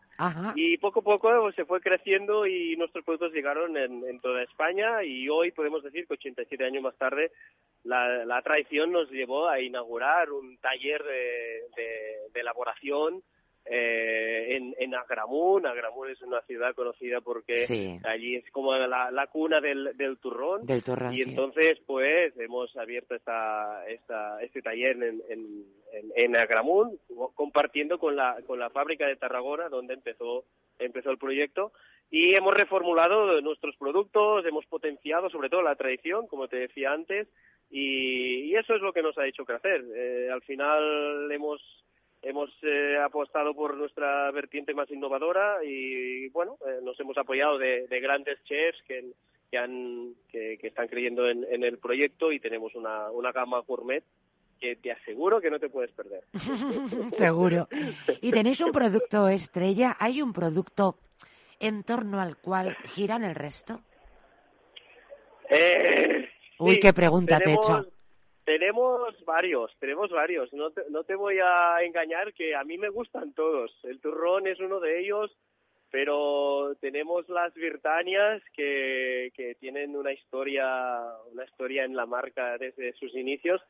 [0.55, 5.05] Y poco a poco se fue creciendo y nuestros productos llegaron en, toda España.
[5.05, 7.31] Y hoy podemos decir que 87 años más tarde
[7.85, 13.23] la, la tradición nos llevó a inaugurar un taller de, de elaboración
[13.65, 15.67] eh, en, en Agramunt.
[15.67, 20.63] Agramunt es una ciudad conocida porque allí es como la, cuna del, del turrón.
[21.13, 25.67] y entonces, pues, hemos abierto esta, esta, este taller en, en,
[26.17, 27.01] en, Agramunt,
[27.35, 30.45] compartiendo con la, con la fábrica de Tarragona, donde empezó,
[30.79, 31.73] empezó el proyecto.
[32.11, 37.27] Y hemos reformulado nuestros productos, hemos potenciado sobre todo la tradición, como te decía antes,
[37.71, 39.83] y, eso es lo que nos ha hecho crecer.
[39.97, 41.63] Eh, al final hemos
[42.23, 47.87] hemos eh, apostado por nuestra vertiente más innovadora y bueno eh, nos hemos apoyado de,
[48.01, 49.13] grandes chefs que,
[49.51, 54.05] que han que, están creyendo en, el proyecto y tenemos una, una gama gourmet
[54.61, 56.23] que te aseguro que no te puedes perder.
[57.17, 57.67] Seguro.
[58.21, 60.99] Y tenéis un producto estrella hay un producto
[61.59, 63.81] en torno al cual giran el resto
[65.51, 67.92] eh, uy qué pregunta te he hecho
[68.45, 70.53] tenemos varios, tenemos varios.
[70.53, 73.73] No te, no te voy a engañar que a mí me gustan todos.
[73.85, 75.31] El turrón es uno de ellos,
[75.91, 82.93] pero tenemos las virtanias que, que tienen una historia, una historia en la marca desde
[82.95, 83.61] sus inicios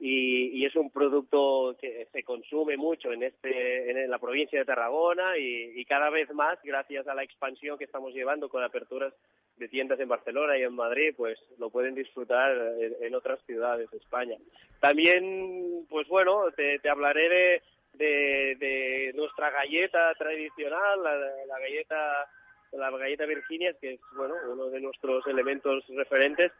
[0.00, 5.36] y, es un producto que se consume mucho en este en la provincia de Tarragona
[5.36, 9.12] y, cada vez más gracias a la expansión que estamos llevando con aperturas
[9.60, 13.98] de tiendas en Barcelona y en Madrid pues lo pueden disfrutar en, otras ciudades de
[13.98, 14.36] España.
[14.80, 22.26] También pues bueno te, hablaré de, de, nuestra galleta tradicional la, galleta
[22.72, 26.50] la galleta Virginia que es bueno uno de nuestros elementos referentes.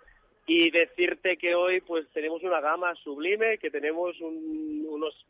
[0.46, 5.26] Y decirte que hoy pues tenemos una gama sublime, que tenemos unos,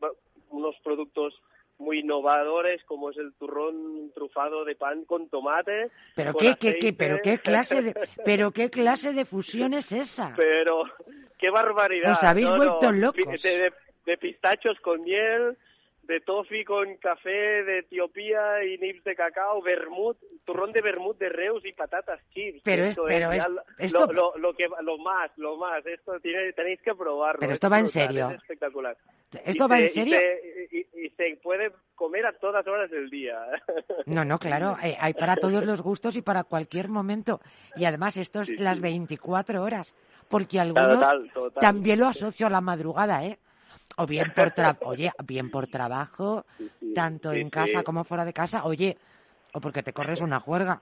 [0.50, 1.40] unos productos
[1.81, 5.90] muy innovadores como es el turrón trufado de pan con tomate.
[6.14, 10.33] Pero qué, qué, pero qué clase de pero qué clase de fusión es esa.
[10.37, 10.85] Pero
[11.38, 12.12] qué barbaridad.
[12.12, 13.43] Os habéis vuelto locos.
[13.43, 13.73] De,
[14.07, 15.57] de, pistachos con miel,
[16.11, 21.29] de toffee con café de Etiopía y nips de cacao, vermut, turrón de vermut de
[21.29, 22.62] Reus y patatas chips.
[22.64, 23.46] Pero es, pero es,
[23.79, 24.12] esto...
[24.12, 27.38] lo, lo, que lo más, lo más, esto tiene, tenéis que probarlo.
[27.38, 28.29] Pero esto va en serio.
[28.31, 28.96] Es espectacular.
[29.44, 30.18] ¿Esto va en serio?
[30.73, 33.38] Y, y, se puede comer a todas horas del día.
[34.07, 37.40] No, no, claro, hay, hay para todos los gustos y para cualquier momento.
[37.77, 39.94] Y además esto es las 24 horas,
[40.29, 41.61] porque algunos Total, total.
[41.61, 43.38] también lo asocio a la madrugada, ¿eh?
[43.96, 46.46] O bien por tra oye, bien por trabajo,
[46.94, 48.96] tanto sí, en casa como fuera de casa, oye,
[49.53, 50.81] o porque te corres una juerga.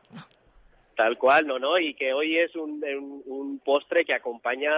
[0.94, 4.72] Tal cual, no, no, y que hoy es un, un, un postre que acompaña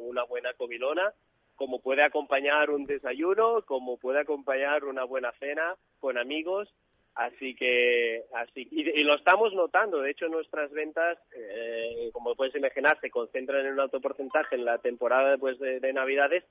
[0.00, 1.12] una buena comilona,
[1.56, 6.68] como puede acompañar un desayuno, como puede acompañar una buena cena con amigos,
[7.14, 12.54] así que, así, y, y lo estamos notando, de hecho nuestras ventas, eh, como puedes
[12.54, 16.44] imaginar, se concentran en un alto porcentaje en la temporada pues, de, de Navidades,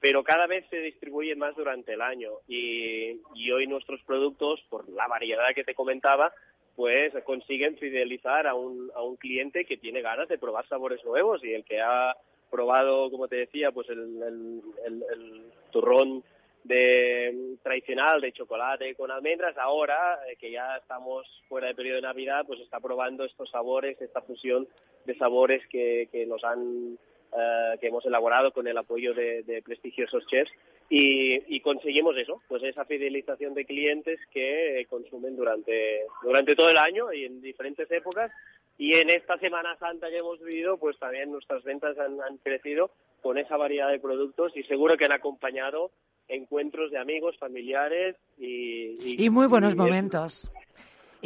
[0.00, 2.30] pero cada vez se distribuyen más durante el año.
[2.48, 6.32] Y, y hoy nuestros productos, por la variedad que te comentaba,
[6.76, 11.42] pues consiguen fidelizar a un, a un cliente que tiene ganas de probar sabores nuevos
[11.42, 12.14] y el que ha
[12.50, 16.22] probado, como te decía, pues el, el, el, turrón
[16.64, 22.02] de tradicional de chocolate con almendras, ahora eh, que ya estamos fuera del periodo de
[22.02, 24.66] Navidad, pues está probando estos sabores, esta fusión
[25.04, 26.98] de sabores que, que nos han
[27.38, 30.50] eh, que hemos elaborado con el apoyo de, de prestigiosos chefs
[30.88, 36.78] y, y, conseguimos eso, pues esa fidelización de clientes que consumen durante, durante todo el
[36.78, 38.30] año y en diferentes épocas.
[38.78, 42.90] Y en esta Semana Santa que hemos vivido, pues también nuestras ventas han, han crecido
[43.22, 45.90] con esa variedad de productos y seguro que han acompañado
[46.28, 48.96] encuentros de amigos, familiares y...
[49.04, 50.50] Y, y muy buenos y momentos.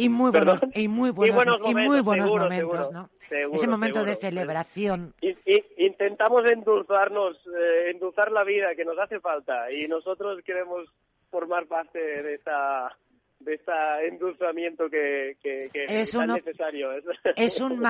[0.01, 3.03] Y muy buenos, y muy buenos, y buenos momentos, y muy buenos seguro, momentos seguro,
[3.03, 3.11] ¿no?
[3.29, 5.15] Seguro, Ese momento de celebración.
[5.21, 5.37] Y,
[5.77, 10.89] intentamos endulzarnos, eh, endulzar la vida que nos hace falta y nosotros queremos
[11.31, 12.97] formar parte de esta
[13.41, 13.73] de este
[14.09, 16.91] endulzamiento que, que, que es, uno, necesario.
[17.37, 17.83] Es un,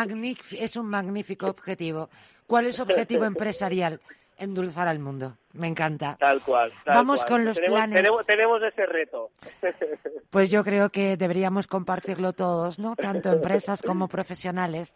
[0.59, 2.09] es un magnífico objetivo.
[2.46, 4.01] ¿Cuál es su objetivo empresarial?
[4.40, 5.37] Endulzar al mundo.
[5.53, 6.16] Me encanta.
[6.18, 6.72] Tal cual.
[6.85, 7.29] Tal Vamos cual.
[7.29, 7.96] con los tenemos, planes.
[7.96, 9.31] Tenemos, tenemos, ese reto.
[10.31, 12.94] Pues yo creo que deberíamos compartirlo todos, ¿no?
[12.94, 14.94] Tanto empresas como profesionales.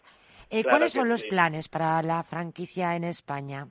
[0.48, 1.28] Eh, claro ¿Cuáles son los sí.
[1.28, 3.66] planes para la franquicia en España?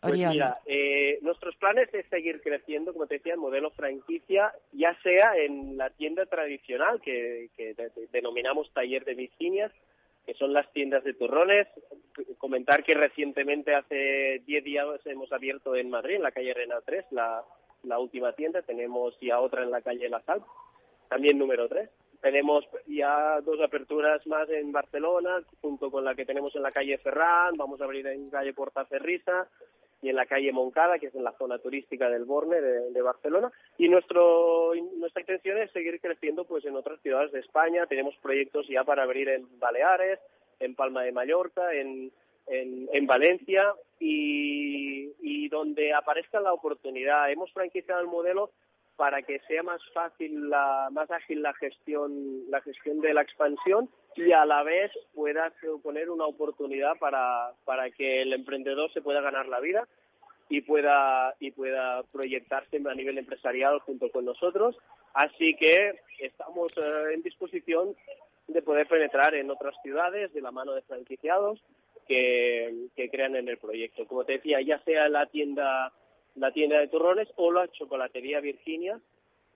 [0.00, 4.96] Pues mira, eh, nuestros planes es seguir creciendo, como te decía, en modelo franquicia, ya
[5.02, 9.72] sea en la tienda tradicional que, que de, de, denominamos taller de Virginias,
[10.26, 11.68] que son las tiendas de turrones.
[12.38, 17.06] Comentar que recientemente, hace 10 días, hemos abierto en Madrid, en la calle Renal 3,
[17.12, 17.44] la,
[17.84, 18.62] la última tienda.
[18.62, 20.42] Tenemos ya otra en la calle La Sal,
[21.08, 21.88] también número 3.
[22.20, 26.98] Tenemos ya dos aperturas más en Barcelona, junto con la que tenemos en la calle
[26.98, 27.56] Ferran.
[27.56, 29.48] Vamos a abrir en calle Portaferrisa
[30.06, 33.50] y en la calle Moncada, que es en la zona turística del Borne de, Barcelona.
[33.76, 37.86] Y nuestro, nuestra intención es seguir creciendo pues en otras ciudades de España.
[37.86, 40.20] Tenemos proyectos ya para abrir en Baleares,
[40.60, 42.12] en Palma de Mallorca, en,
[42.46, 47.28] en, en Valencia y, y, donde aparezca la oportunidad.
[47.28, 48.52] Hemos franquiciado el modelo
[48.96, 53.90] para que sea más fácil, la, más ágil la gestión, la gestión de la expansión
[54.16, 59.20] y a la vez pueda suponer una oportunidad para, para que el emprendedor se pueda
[59.20, 59.86] ganar la vida
[60.48, 64.76] y pueda y pueda proyectarse a nivel empresarial junto con nosotros.
[65.12, 67.94] Así que estamos eh, en disposición
[68.48, 71.62] de poder penetrar en otras ciudades de la mano de franquiciados
[72.06, 74.06] que, que crean en el proyecto.
[74.06, 75.92] Como te decía, ya sea la tienda
[76.36, 79.00] la tienda de turrones o la chocolatería Virginia,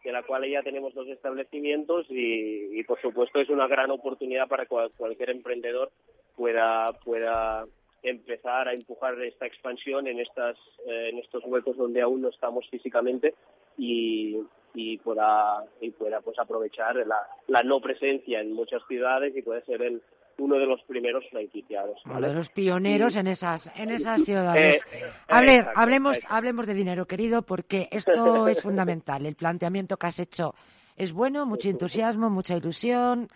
[0.04, 4.66] de la cual ya tenemos dos establecimientos y, por supuesto es una gran oportunidad para
[4.66, 5.90] cual, cualquier emprendedor
[6.36, 7.66] pueda pueda
[8.02, 12.66] empezar a empujar esta expansión en estas eh, en estos huecos donde aún no estamos
[12.70, 13.34] físicamente
[13.76, 14.38] y,
[14.72, 19.62] y pueda y pueda pues aprovechar la, la no presencia en muchas ciudades y puede
[19.66, 20.00] ser el
[20.40, 22.00] uno de los primeros franquiciados.
[22.04, 22.18] ¿vale?
[22.18, 24.84] Uno de los pioneros en esas en esas ciudades.
[24.92, 26.36] Eh, a ver, exacto, hablemos exacto.
[26.36, 29.26] hablemos de dinero, querido, porque esto es fundamental.
[29.26, 30.54] El planteamiento que has hecho
[30.96, 33.28] es bueno, mucho entusiasmo, mucha ilusión,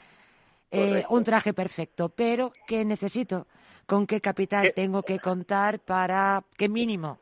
[0.70, 3.46] eh, un traje perfecto, pero ¿qué necesito?
[3.86, 4.72] ¿Con qué capital ¿Qué?
[4.72, 7.18] tengo que contar para qué mínimo?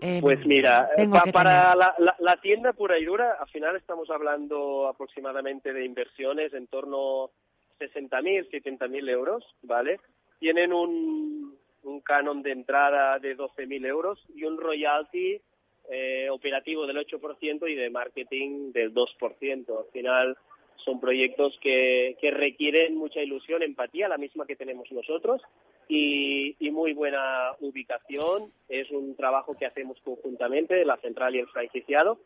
[0.00, 3.48] Eh, Pues mira, tengo pa- que para la, la- la tienda pura y dura, al
[3.48, 7.30] final estamos hablando aproximadamente de inversiones en torno
[7.78, 10.00] 60.000, 70.000 euros, ¿vale?
[10.38, 15.40] Tienen un, un canon de entrada de 12.000 euros y un royalty
[15.88, 19.78] eh, operativo del 8% y de marketing del 2%.
[19.78, 20.36] Al final
[20.76, 25.42] son proyectos que, que requieren mucha ilusión, empatía, la misma que tenemos nosotros,
[25.88, 28.52] y, y muy buena ubicación.
[28.68, 32.18] Es un trabajo que hacemos conjuntamente, la central y el franquiciado.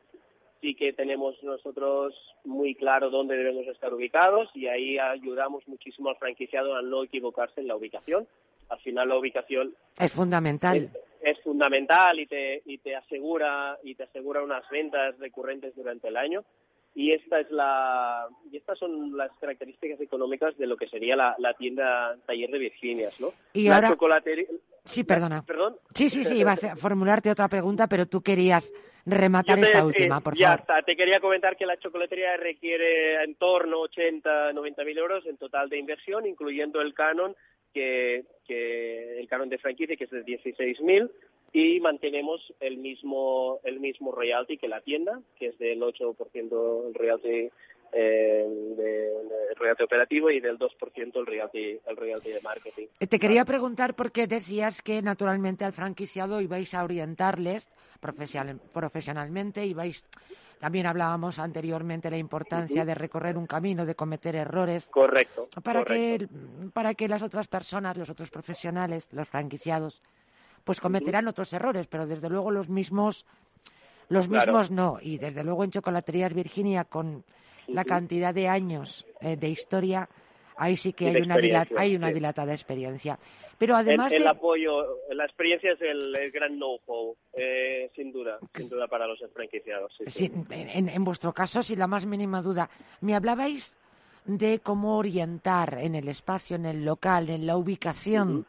[0.61, 6.17] Sí que tenemos nosotros muy claro dónde debemos estar ubicados y ahí ayudamos muchísimo al
[6.17, 8.27] franquiciado a no equivocarse en la ubicación.
[8.69, 10.91] Al final la ubicación es fundamental.
[11.23, 16.17] Es, fundamental y te, y te asegura y te asegura unas ventas recurrentes durante el
[16.17, 16.45] año
[16.95, 21.35] y esta es la y estas son las características económicas de lo que sería la,
[21.39, 23.33] la tienda taller de Virginias, ¿no?
[23.53, 24.47] Y la ahora chocolatería
[24.87, 25.43] Sí, perdona.
[25.47, 25.77] ¿Perdón?
[25.95, 28.73] Sí, sí, sí, iba a formularte otra pregunta, pero tú querías
[29.05, 30.61] rematar te- esta última, por ya favor.
[30.61, 30.83] está.
[30.83, 35.37] Te quería comentar que la chocolatería requiere en torno a 80, 90 mil euros en
[35.37, 37.37] total de inversión, incluyendo el canon,
[37.75, 41.11] que, que el canon de franquicia, que es de 16 mil,
[41.53, 46.95] y mantenemos el mismo el mismo royalty que la tienda, que es del 8% el
[46.95, 47.49] royalty
[47.93, 48.47] eh,
[48.77, 52.87] de, de royalty operativo y del 2% el royalty, el royalty de marketing.
[53.01, 57.69] Eh, Te quería preguntar porque decías que naturalmente al franquiciado ibais a orientarles
[58.01, 60.05] profesional- profesionalmente, ibais
[60.61, 64.87] también hablábamos anteriormente la importancia de recorrer un camino, de cometer errores.
[64.89, 65.49] Correcto.
[65.65, 66.29] Para correcto.
[66.29, 70.03] que para que las otras personas, los otros profesionales, los franquiciados,
[70.65, 73.27] pues cometerán otros errores, pero desde luego los mismos
[74.09, 74.53] los Claro.
[74.53, 74.99] mismos no.
[75.01, 77.25] Y desde luego en Chocolaterías Virginia, con
[77.69, 80.09] la cantidad de años eh, de historia,
[80.57, 83.19] ahí sí que hay una, dila- experiencia, hay una dilatada experiencia.
[83.57, 84.29] Pero además el, el de...
[84.31, 89.21] apoyo, la experiencia es el, el gran know-how, eh, sin duda, sin duda para los
[89.33, 89.93] franquiciados.
[89.97, 90.27] sí, sí.
[90.27, 92.69] Sí, en, en vuestro caso, sin la más mínima duda.
[93.03, 93.77] Me hablabais
[94.25, 98.45] de cómo orientar en el espacio, en el local, en la ubicación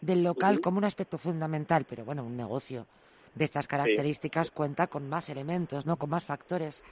[0.00, 2.86] del local como un aspecto fundamental, pero bueno, un negocio
[3.34, 5.96] de estas características cuenta con más elementos, ¿no?
[5.96, 6.82] Con más factores.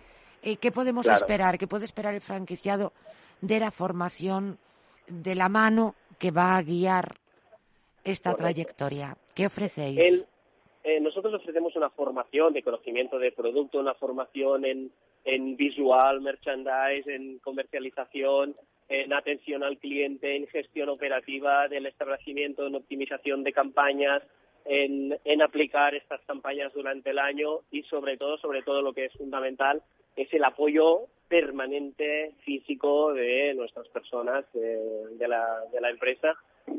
[0.43, 1.21] Eh, ¿Qué podemos Claro.
[1.21, 1.59] esperar?
[1.59, 2.93] ¿Qué puede esperar el franquiciado
[3.41, 4.59] de la formación
[5.07, 7.17] de la mano que va a guiar
[8.05, 8.43] esta Correcto.
[8.43, 9.17] trayectoria?
[9.35, 9.99] ¿Qué ofrecéis?
[9.99, 10.27] El-
[10.83, 14.93] eh, nosotros ofrecemos una formación de conocimiento de producto, una formación en,
[15.25, 18.55] en visual, merchandise, en comercialización,
[18.89, 24.23] en atención al cliente, en gestión operativa del establecimiento, en optimización de campañas,
[24.65, 29.13] en, aplicar estas campañas durante el año y sobre todo, sobre todo lo que es
[29.13, 29.83] fundamental
[30.17, 36.35] es el apoyo permanente físico de nuestras personas de, de la, de la empresa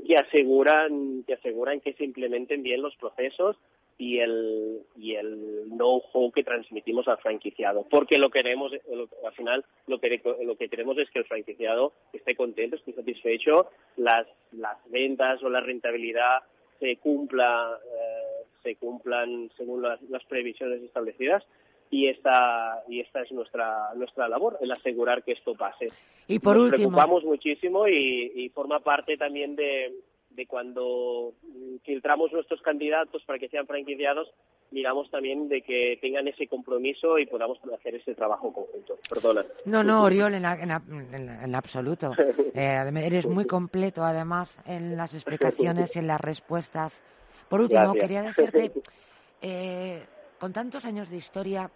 [0.08, 3.58] que aseguran que aseguran que se implementen bien los procesos
[3.98, 7.86] y el y el know-how que transmitimos al franquiciado.
[7.90, 11.94] Porque lo queremos lo- al final lo que lo que queremos es que el franquiciado
[12.12, 13.68] esté contento esté satisfecho
[13.98, 16.44] las las ventas o la rentabilidad
[16.80, 21.44] se cumpla eh, se cumplan según las, las previsiones establecidas
[21.90, 25.88] y esta y esta es nuestra nuestra labor el asegurar que esto pase.
[26.28, 29.94] Y por nos último, preocupamos muchísimo y, y forma parte también de,
[30.36, 34.30] de cuando mm, filtramos nuestros candidatos para que sean franquiciados,
[34.72, 38.98] miramos también de que tengan ese compromiso y podamos hacer ese trabajo conjunto.
[39.10, 39.46] Perdona.
[39.66, 42.12] No, no, Oriol, en, en en absoluto.
[42.58, 47.04] Eh, eres muy completo, además, en las explicaciones y en las respuestas.
[47.50, 48.02] Por último, Gracias.
[48.02, 48.72] quería decirte,
[49.42, 50.02] eh,
[50.40, 51.70] con tantos años de historia,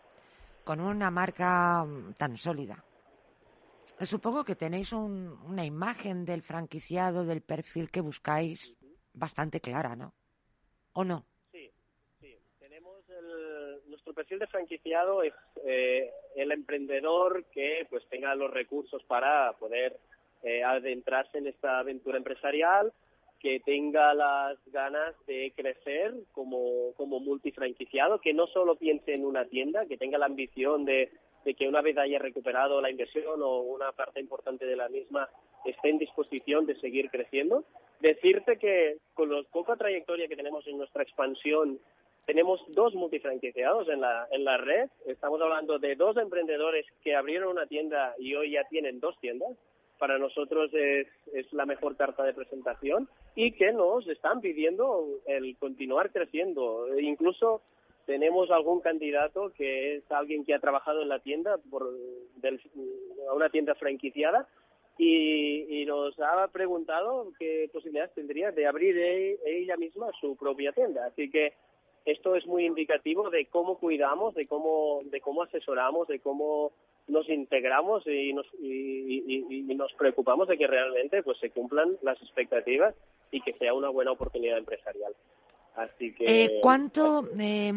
[0.64, 2.82] con una marca mm, tan sólida,
[4.05, 8.77] supongo que tenéis un- una imagen del franquiciado, del perfil que buscáis,
[9.13, 10.13] bastante clara, ¿no?
[10.93, 11.25] ¿O no?
[11.51, 11.71] Sí,
[12.19, 12.37] sí.
[12.59, 15.33] Tenemos el- nuestro perfil de franquiciado es
[15.65, 19.99] eh, el emprendedor que pues tenga los recursos para poder
[20.43, 22.93] eh, adentrarse en esta aventura empresarial,
[23.39, 29.45] que tenga las ganas de crecer como, como multifranquiciado, que no solo piense en una
[29.45, 31.11] tienda, que tenga la ambición de,
[31.49, 35.27] de que una vez haya recuperado la inversión o una parte importante de la misma
[35.65, 37.63] esté en disposición de seguir creciendo.
[37.99, 41.79] Decirte que con la poca trayectoria que tenemos en nuestra expansión,
[42.27, 44.91] tenemos dos multifranquiciados en la, en la red.
[45.07, 49.49] Estamos hablando de dos emprendedores que abrieron una tienda y hoy ya tienen dos tiendas.
[49.97, 55.57] Para nosotros es, es la mejor carta de presentación y que nos están pidiendo el
[55.57, 56.93] continuar creciendo.
[56.93, 57.63] E incluso
[58.10, 61.93] tenemos algún candidato que es alguien que ha trabajado en la tienda, por,
[62.38, 62.60] del-
[63.30, 64.47] a una tienda franquiciada,
[64.97, 68.97] y, nos ha preguntado qué posibilidades tendría de abrir
[69.45, 71.05] ella misma su propia tienda.
[71.05, 71.53] Así que
[72.05, 76.72] esto es muy indicativo de cómo cuidamos, de cómo, de cómo asesoramos, de cómo
[77.07, 81.95] nos integramos y nos, y- y- y nos preocupamos de que realmente pues se cumplan
[82.01, 82.95] las expectativas
[83.32, 85.14] y que sea una buena oportunidad empresarial.
[85.80, 87.71] Así que Eh, ¿cuánto, eh,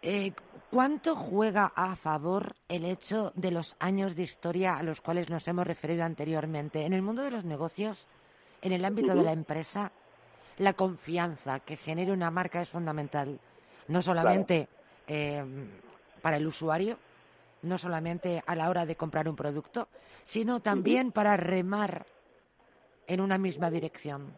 [0.00, 0.32] eh,
[0.70, 5.46] ¿Cuánto juega a favor el hecho de los años de historia a los cuales nos
[5.46, 6.86] hemos referido anteriormente?
[6.86, 8.06] En el mundo de los negocios,
[8.62, 9.92] en el ámbito de la empresa,
[10.56, 13.38] la confianza que genere una marca es fundamental,
[13.88, 14.66] no solamente
[15.06, 15.44] eh,
[16.22, 16.96] para el usuario,
[17.60, 19.88] no solamente a la hora de comprar un producto,
[20.24, 22.06] sino también para remar
[23.06, 24.32] en una misma dirección.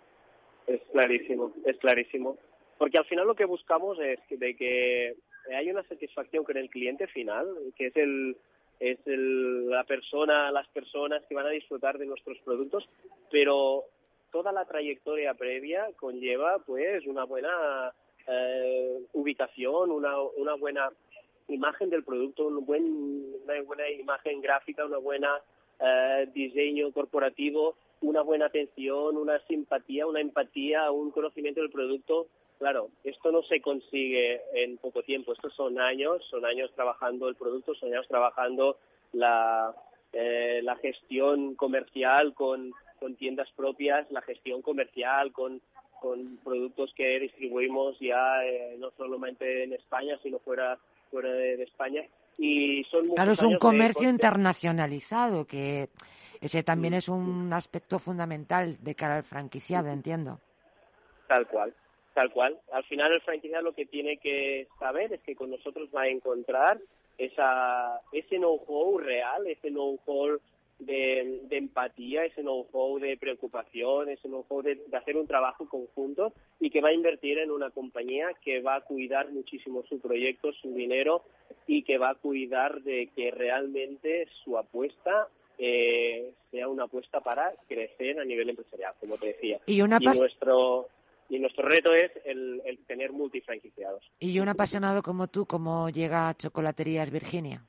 [0.67, 2.37] Es clarísimo, es clarísimo.
[2.79, 5.17] Porque al final lo que buscamos es que, de que
[5.55, 7.47] hay una satisfacción con el cliente final,
[7.77, 8.37] que es el
[8.81, 12.89] es el, la persona, las personas que van a disfrutar de nuestros productos,
[13.31, 13.85] pero
[14.33, 17.93] toda la trayectoria previa conlleva pues una buena
[18.27, 20.91] eh, ubicación, una, una buena
[21.49, 25.41] imagen del producto, un buen, una buena imagen gráfica, una buena
[25.79, 32.27] eh, diseño corporativo, una buena atención, una simpatía, una empatía, un conocimiento del producto.
[32.65, 37.35] Claro, esto no se consigue en poco tiempo, estos son años, son años trabajando el
[37.35, 38.79] producto, son años trabajando
[39.13, 39.75] la,
[40.15, 45.61] eh, la gestión comercial con, con tiendas propias, la gestión comercial con
[46.01, 50.79] con productos que distribuimos ya eh, no solamente en España, sino fuera,
[51.11, 52.01] fuera de, España.
[52.39, 55.91] Y son claro, es un comercio internacionalizado, que
[56.41, 60.41] ese también es un aspecto fundamental de cara al franquiciado, entiendo.
[61.27, 61.75] Tal cual,
[62.15, 62.59] tal cual.
[62.73, 66.09] Al final el franquiciado lo que tiene que saber es que con nosotros va a
[66.09, 66.81] encontrar
[67.19, 70.39] esa, ese know-how real, ese know-how
[70.79, 76.81] de, empatía, ese know-how de preocupación, ese know-how de, hacer un trabajo conjunto y que
[76.81, 81.23] va a invertir en una compañía que va a cuidar muchísimo su proyecto, su dinero
[81.67, 87.53] y que va a cuidar de que realmente su apuesta eh, sea una apuesta para
[87.69, 89.61] crecer a nivel empresarial, como te decía.
[89.67, 90.89] Y, una nuestro
[91.29, 94.05] y nuestro reto es el, el tener multifranquiciados.
[94.19, 97.63] Y un apasionado como tú, ¿cómo llega a Chocolaterías Virginia?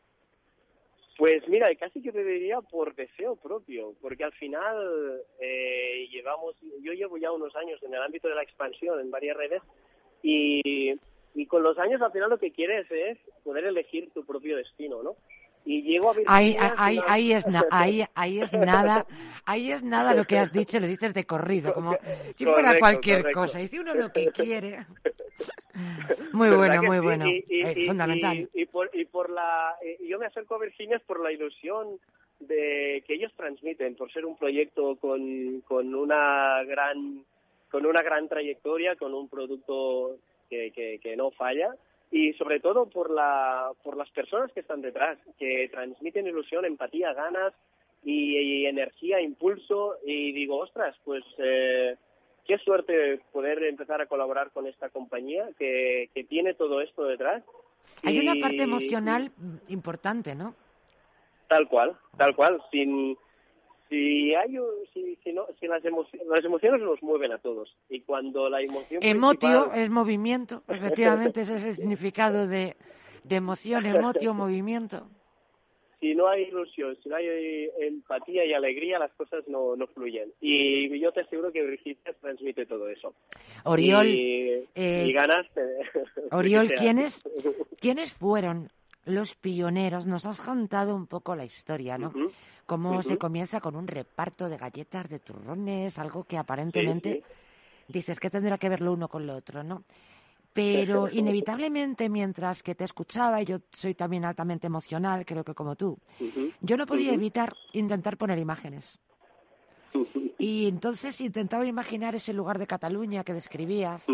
[1.18, 6.92] Pues mira, casi que te diría por deseo propio, porque al final eh, llevamos, yo
[6.92, 9.62] llevo ya unos años en el ámbito de la expansión en varias redes
[10.22, 11.00] y,
[11.34, 15.04] y con los años al final lo que quieres es poder elegir tu propio destino,
[15.04, 15.16] ¿no?
[15.66, 19.06] Y llego a ahí, ahí, ahí, es ahí, ahí es nada
[19.46, 21.98] ahí es nada lo que has dicho lo dices de corrido como
[22.36, 23.60] si fuera cualquier cosa.
[23.60, 24.86] Dice uno lo que quiere
[26.32, 27.26] muy bueno muy bueno.
[27.28, 28.50] Eh, fundamental.
[28.54, 29.76] y, por y por la
[30.08, 32.00] yo me acerco a Virginia por la ilusión
[32.40, 37.24] de que ellos transmiten por ser un proyecto con, con una gran
[37.72, 40.18] con una gran trayectoria con un producto
[40.50, 41.74] que, que, que no falla
[42.16, 47.12] y sobre todo por, la, por las personas que están detrás, que transmiten ilusión, empatía,
[47.12, 47.54] ganas
[48.06, 51.98] y, energía, impulso y digo, ostras, pues eh,
[52.48, 57.44] qué suerte poder empezar a colaborar con esta compañía que, que tiene todo esto detrás.
[58.06, 59.34] Hay una parte emocional
[59.68, 60.56] importante, ¿no?
[61.50, 63.18] Tal cual, tal cual, sin
[63.90, 64.58] si hay
[64.94, 68.62] si, si, no, si las, emociones, las emociones nos mueven a todos y cuando la
[68.62, 72.76] emoción emotio es movimiento efectivamente ese es el significado de,
[73.24, 75.08] de emoción emotio movimiento.
[76.00, 80.32] Si no hay ilusión si no hay empatía y alegría las cosas no, no fluyen.
[80.42, 83.14] Y yo te aseguro que Virginia transmite todo eso.
[83.64, 85.48] Oriol y, eh, ganas
[86.32, 87.24] Oriol quiénes
[87.80, 88.70] quiénes fueron
[89.06, 92.12] los pioneros nos has contado un poco la historia no
[92.66, 97.24] cómo se comienza con un reparto de galletas, de turrones, algo que aparentemente
[97.88, 99.84] dices que tendrá que ver lo uno con lo otro, ¿no?
[100.54, 105.76] Pero inevitablemente, mientras que te escuchaba, y yo soy también altamente emocional, creo que como
[105.76, 105.98] tú,
[106.62, 109.00] yo no podía evitar intentar poner imágenes.
[110.38, 114.06] Y entonces intentaba imaginar ese lugar de Cataluña que describías,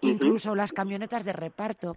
[0.00, 1.96] incluso las camionetas de reparto,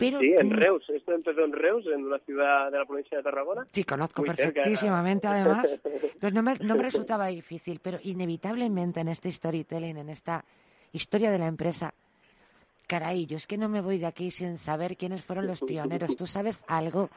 [0.00, 0.88] sí, en Reus.
[0.90, 3.66] Esto empezó en Reus, en una ciudad de la provincia de Tarragona.
[3.72, 5.80] Sí, conozco perfectísimamente, además.
[5.84, 10.44] Entonces no me, no me resultaba difícil, pero inevitablemente en este storytelling, en esta
[10.92, 11.94] historia de la empresa,
[12.86, 16.16] caray, yo es que no me voy de aquí sin saber quiénes fueron los pioneros.
[16.16, 17.08] ¿Tú sabes algo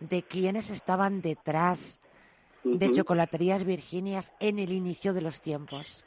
[0.00, 2.00] de quiénes estaban detrás
[2.62, 6.04] de Chocolaterías Virginias en el inicio de los tiempos?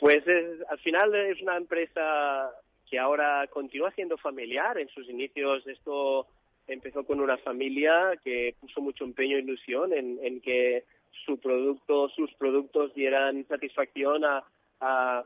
[0.00, 0.24] Pues
[0.68, 2.50] al final es una empresa
[2.94, 4.78] que ahora continúa siendo familiar.
[4.78, 6.28] En sus inicios esto
[6.68, 10.84] empezó con una familia que puso mucho empeño e ilusión en, que
[11.26, 14.44] su producto, sus productos dieran satisfacción a,
[14.80, 15.24] a,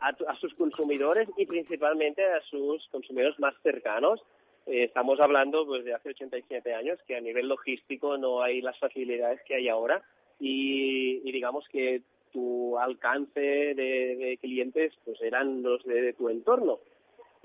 [0.00, 4.22] a, sus consumidores y principalmente a sus consumidores más cercanos.
[4.66, 8.78] Eh, estamos hablando pues, de hace 87 años que a nivel logístico no hay las
[8.78, 10.02] facilidades que hay ahora
[10.40, 12.00] y, digamos que
[12.32, 16.80] tu alcance de, clientes pues eran los de tu entorno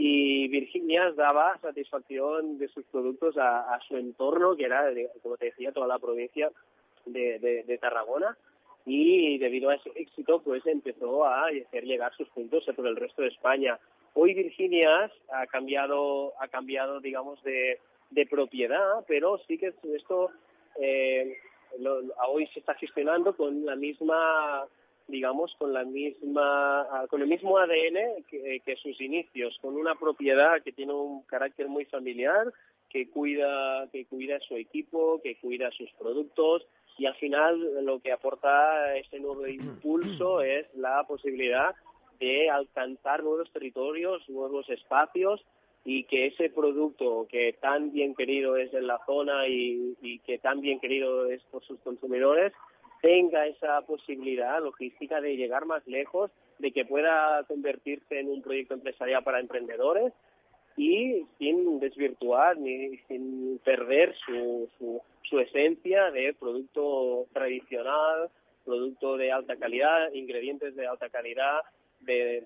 [0.02, 4.86] y Virginia daba satisfacción de sus productos a, su entorno, que era,
[5.22, 6.50] como te decía, toda la provincia
[7.06, 8.38] de, Tarragona
[8.86, 13.24] y debido a ese éxito pues empezó a hacer llegar sus puntos por el resto
[13.24, 13.78] de España.
[14.14, 17.80] Hoy Virginia ha cambiado, ha cambiado digamos, de,
[18.10, 20.32] de propiedad, pero sí que esto
[20.80, 21.36] eh,
[22.30, 24.66] hoy se está gestionando con la misma
[25.10, 30.62] digamos con la misma con el mismo ADN que, que, sus inicios con una propiedad
[30.64, 32.52] que tiene un carácter muy familiar
[32.90, 36.66] que cuida que cuida su equipo que cuida sus productos
[36.98, 41.76] y al final lo que aporta este nuevo impulso es la posibilidad
[42.20, 45.44] de alcanzar nuevos territorios nuevos espacios
[45.86, 50.62] y que ese producto que tan bien querido es en la zona y, que tan
[50.62, 52.54] bien querido es por sus consumidores
[53.02, 58.74] tenga esa posibilidad logística de llegar más lejos, de que pueda convertirse en un proyecto
[58.74, 60.14] empresarial para emprendedores
[60.76, 68.30] y sin desvirtuar ni sin perder su, su, esencia de producto tradicional,
[68.66, 71.62] producto de alta calidad, ingredientes de alta calidad,
[72.02, 72.46] de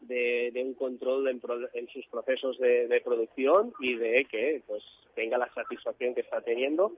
[0.00, 4.82] de, un control en, sus procesos de, producción y de que pues
[5.14, 6.92] tenga la satisfacción que está teniendo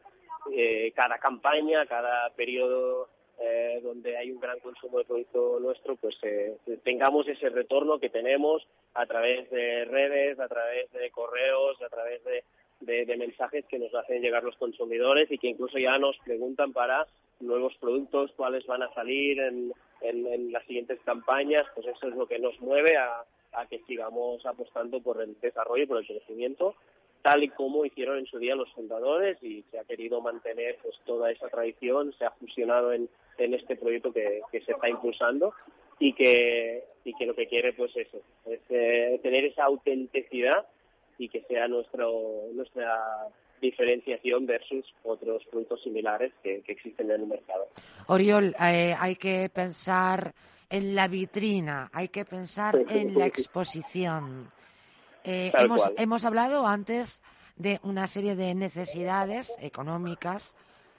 [0.50, 3.08] eh, cada campaña, cada periodo
[3.44, 8.08] eh, donde hay un gran consumo de producto nuestro, pues eh, tengamos ese retorno que
[8.08, 12.44] tenemos a través de redes, a través de correos, a través de,
[13.16, 17.06] mensajes que nos hacen llegar los consumidores y que incluso ya nos preguntan para
[17.40, 19.72] nuevos productos, cuáles van a salir en,
[20.52, 23.24] las siguientes campañas, pues eso es lo que nos mueve a,
[23.68, 26.74] que sigamos apostando por el desarrollo y por el crecimiento,
[27.22, 30.94] tal y como hicieron en su día los fundadores y se ha querido mantener pues
[31.06, 33.08] toda esa tradición, se ha fusionado en,
[33.38, 35.54] este proyecto que, se está impulsando
[35.98, 40.66] y que, y que lo que quiere pues eso, es eh, tener esa autenticidad
[41.18, 43.28] y que sea nuestro, nuestra
[43.60, 47.68] diferenciación versus otros productos similares que, existen en el mercado.
[48.08, 50.34] Oriol, eh, hay que pensar
[50.68, 54.50] en la vitrina, hay que pensar en la exposición.
[55.24, 57.22] Eh, hemos, hemos hablado antes
[57.56, 60.54] de una serie de necesidades económicas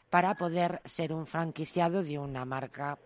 [0.10, 2.98] para poder ser un franquiciado de una marca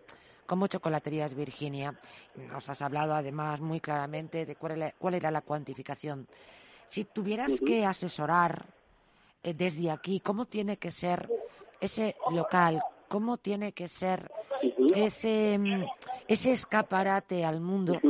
[0.46, 1.98] como Chocolaterías Virginia.
[2.36, 6.26] Nos has hablado además muy claramente de cuál era, cuál era la cuantificación.
[6.88, 8.66] Si tuvieras que asesorar
[9.42, 11.28] eh, desde aquí, cómo tiene que ser
[11.80, 14.30] ese local, cómo tiene que ser
[14.94, 15.84] ese, mm,
[16.26, 18.00] ese escaparate al mundo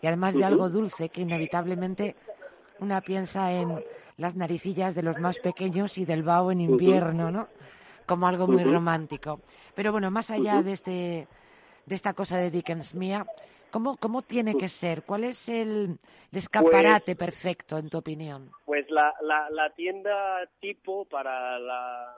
[0.00, 2.16] y además de algo dulce que inevitablemente
[2.80, 3.84] una piensa en
[4.16, 7.48] las naricillas de los más pequeños y del vaho en invierno, ¿no?
[8.06, 9.40] Como algo muy romántico.
[9.74, 11.28] Pero bueno, más allá de este
[11.86, 13.26] de esta cosa de Dickens mía,
[13.70, 15.02] ¿Cómo, ¿Cómo tiene que ser?
[15.02, 15.98] ¿Cuál es el,
[16.32, 18.50] escaparate pues perfecto, en tu opinión?
[18.64, 22.14] Pues la, la, la tienda tipo para, la,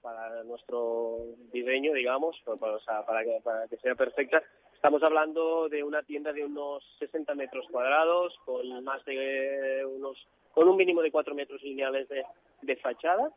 [0.00, 1.18] para nuestro
[1.52, 4.42] diseño, digamos, para, o sea, para, que, para que sea perfecta,
[4.82, 10.18] estamos hablando de una tienda de unos 60 metros cuadrados, con más de unos,
[10.52, 12.24] con un mínimo de 4 metros lineales de,
[12.62, 13.30] de fachada.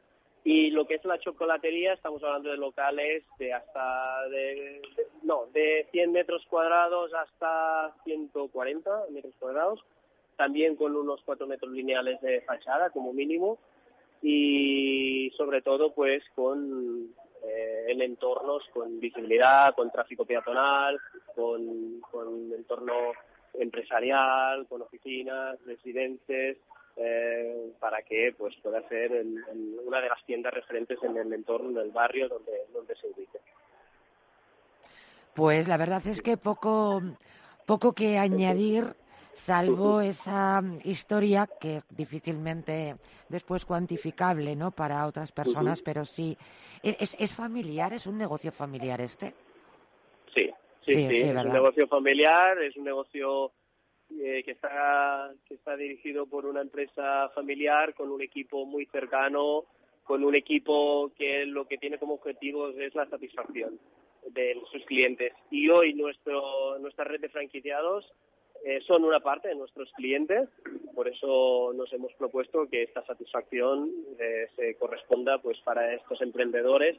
[0.44, 4.82] Y lo que es la chocolatería, estamos hablando de locales de hasta de,
[5.22, 9.86] no, de 100 metros cuadrados hasta 140 metros cuadrados,
[10.38, 13.60] también con unos 4 metros lineales de fachada como mínimo
[14.24, 17.14] y sobre todo pues con
[17.48, 21.00] eh, en entornos con visibilidad, con tráfico peatonal,
[21.36, 23.14] con, con entorno
[23.54, 26.58] empresarial, con oficinas, residentes,
[26.98, 29.12] eh, para que pues pueda ser
[29.86, 33.40] una de las tiendas referentes en el entorno del barrio donde, donde se ubique.
[35.34, 37.02] Pues la verdad es que poco,
[37.66, 38.96] poco que añadir,
[39.34, 42.96] salvo esa historia que es difícilmente
[43.28, 44.72] después cuantificable ¿no?
[44.72, 46.38] para otras personas, pero sí.
[46.82, 47.92] ¿Es, ¿Es familiar?
[47.92, 49.34] ¿Es un negocio familiar este?
[50.86, 53.52] Sí, sí, es un negocio familiar, es un negocio
[54.12, 59.66] eh, que está que está dirigido por una empresa familiar con un equipo muy cercano,
[60.04, 63.80] con un equipo que lo que tiene como objetivo es la satisfacción
[64.30, 65.34] de sus clientes.
[65.50, 68.06] Y hoy nuestro nuestra red de franquiciados
[68.64, 70.50] eh, son una parte de nuestros clientes,
[70.94, 76.98] por eso nos hemos propuesto que esta satisfacción eh, se corresponda pues para estos emprendedores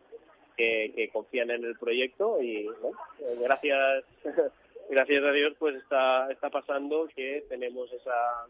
[0.56, 2.98] que, que confían en el proyecto y bueno,
[3.40, 4.04] gracias
[4.90, 8.46] gracias a Dios pues está, está pasando que tenemos esa,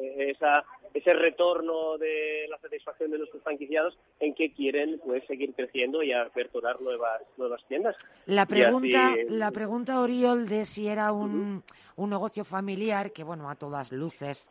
[0.00, 6.02] esa, ese retorno de la satisfacción de nuestros franquiciados en que quieren pues seguir creciendo
[6.02, 7.96] y aperturar nuevas nuevas tiendas.
[8.26, 11.62] La pregunta, la pregunta Oriol de si era un,
[11.96, 14.48] un negocio familiar, que bueno, a todas luces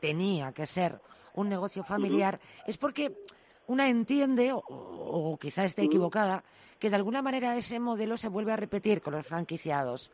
[0.00, 1.00] tenía que ser
[1.34, 3.12] un negocio familiar, es porque
[3.66, 6.44] una entiende, o, o quizá esté equivocada,
[6.78, 10.10] que de alguna manera ese modelo se vuelve a repetir con los franquiciados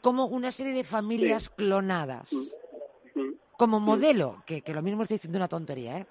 [0.00, 2.32] como una serie de familias clonadas.
[2.32, 3.20] Mm.
[3.20, 3.34] Mm.
[3.58, 3.84] Como mm.
[3.84, 6.06] modelo, que, que, lo mismo estoy diciendo una tontería, ¿eh?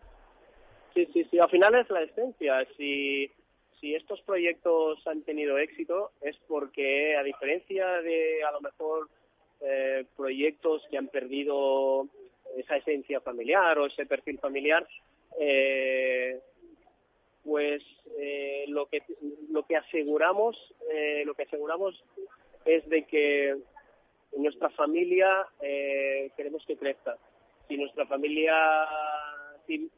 [0.94, 1.40] Sí, sí, sí.
[1.40, 2.66] Al final es la esencia.
[2.78, 3.30] Si,
[3.80, 9.10] si estos proyectos han tenido éxito es porque, a diferencia de a lo mejor
[9.62, 12.08] eh, proyectos que han perdido
[12.58, 14.88] esa esencia familiar o ese perfil familiar,
[15.40, 16.40] eh,
[17.46, 17.82] pues
[18.20, 19.04] eh, lo que
[19.52, 20.58] lo que aseguramos
[20.92, 22.04] eh, lo que aseguramos
[22.66, 23.56] es de que
[24.36, 27.18] nuestra familia eh, queremos que crezca.
[27.68, 28.56] Si nuestra familia
[29.68, 29.90] si,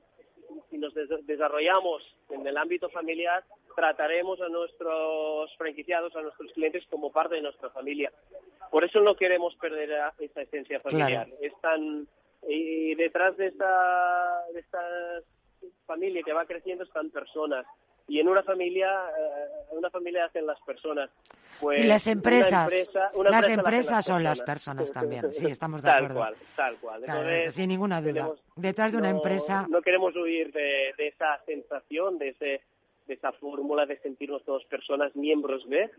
[0.70, 3.44] si nos des- desarrollamos en el ámbito familiar
[3.76, 8.12] trataremos a nuestros franquiciados a nuestros clientes como parte de nuestra familia.
[8.72, 11.28] Por eso no queremos perder a- esa esencia familiar.
[11.28, 11.42] Claro.
[11.42, 12.08] es tan
[12.48, 14.82] y detrás de esta de esta
[15.88, 17.66] familia que va creciendo están personas
[18.10, 21.10] y en una familia eh, una familia hacen las personas
[21.60, 25.34] pues y las una empresas, empresa- una las empresa empresas son las personas también.
[25.34, 26.20] Sí, estamos de tal acuerdo.
[26.20, 28.14] cual tal cual Entonces, sin ninguna duda.
[28.14, 32.62] tenemos- Detrás de una no- empresa, no queremos huir de, de esa sensación de ese
[33.08, 35.90] de esa fórmula de sentirnos todos personas miembros de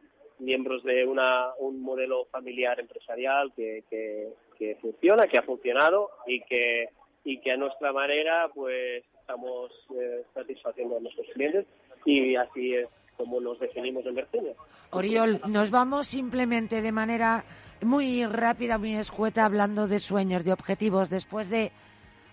[0.41, 6.43] miembros de una, un modelo familiar empresarial que, que, que funciona, que ha funcionado y
[6.43, 6.91] que
[7.24, 11.66] y que a nuestra manera pues estamos eh, satisfaciendo a nuestros clientes
[12.07, 14.53] y así es como nos definimos en Virginia.
[14.91, 17.45] Oriol, nos vamos simplemente de manera
[17.83, 21.11] muy rápida, muy escueta, hablando de sueños, de objetivos.
[21.11, 21.72] Después de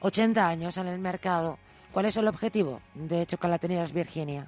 [0.02, 1.58] 80 años en el mercado,
[1.92, 4.48] ¿cuál es el objetivo de Chocolaterías Virginia?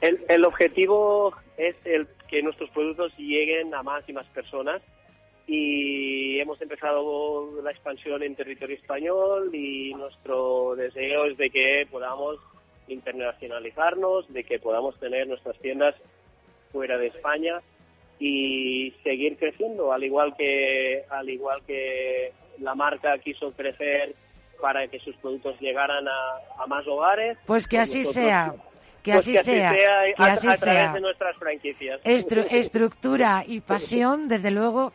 [0.00, 4.82] El, el objetivo es el que nuestros productos lleguen a más y más personas
[5.46, 12.38] y hemos empezado la expansión en territorio español y nuestro deseo es de que podamos
[12.88, 15.94] internacionalizarnos, de que podamos tener nuestras tiendas
[16.72, 17.60] fuera de España
[18.18, 24.14] y seguir creciendo, al igual que al igual que la marca quiso crecer
[24.60, 27.36] para que sus productos llegaran a, a más hogares.
[27.46, 28.54] Pues que así nosotros- sea,
[29.02, 30.92] que pues así sea, que a, así a través sea.
[30.92, 32.00] de nuestras franquicias.
[32.04, 34.92] Estru- estructura y pasión, desde luego,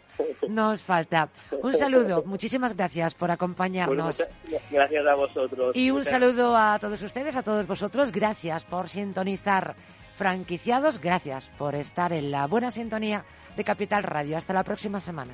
[0.47, 1.29] nos falta.
[1.61, 4.19] Un saludo, muchísimas gracias por acompañarnos.
[4.19, 4.31] muchas
[4.71, 5.75] gracias a vosotros.
[5.75, 8.11] Y un Muchas- saludo a todos ustedes, a todos vosotros.
[8.11, 9.75] Gracias por sintonizar.
[10.15, 13.23] Franquiciados, gracias por estar en la buena sintonía
[13.55, 14.35] de Capital Radio.
[14.37, 15.33] Hasta la próxima semana.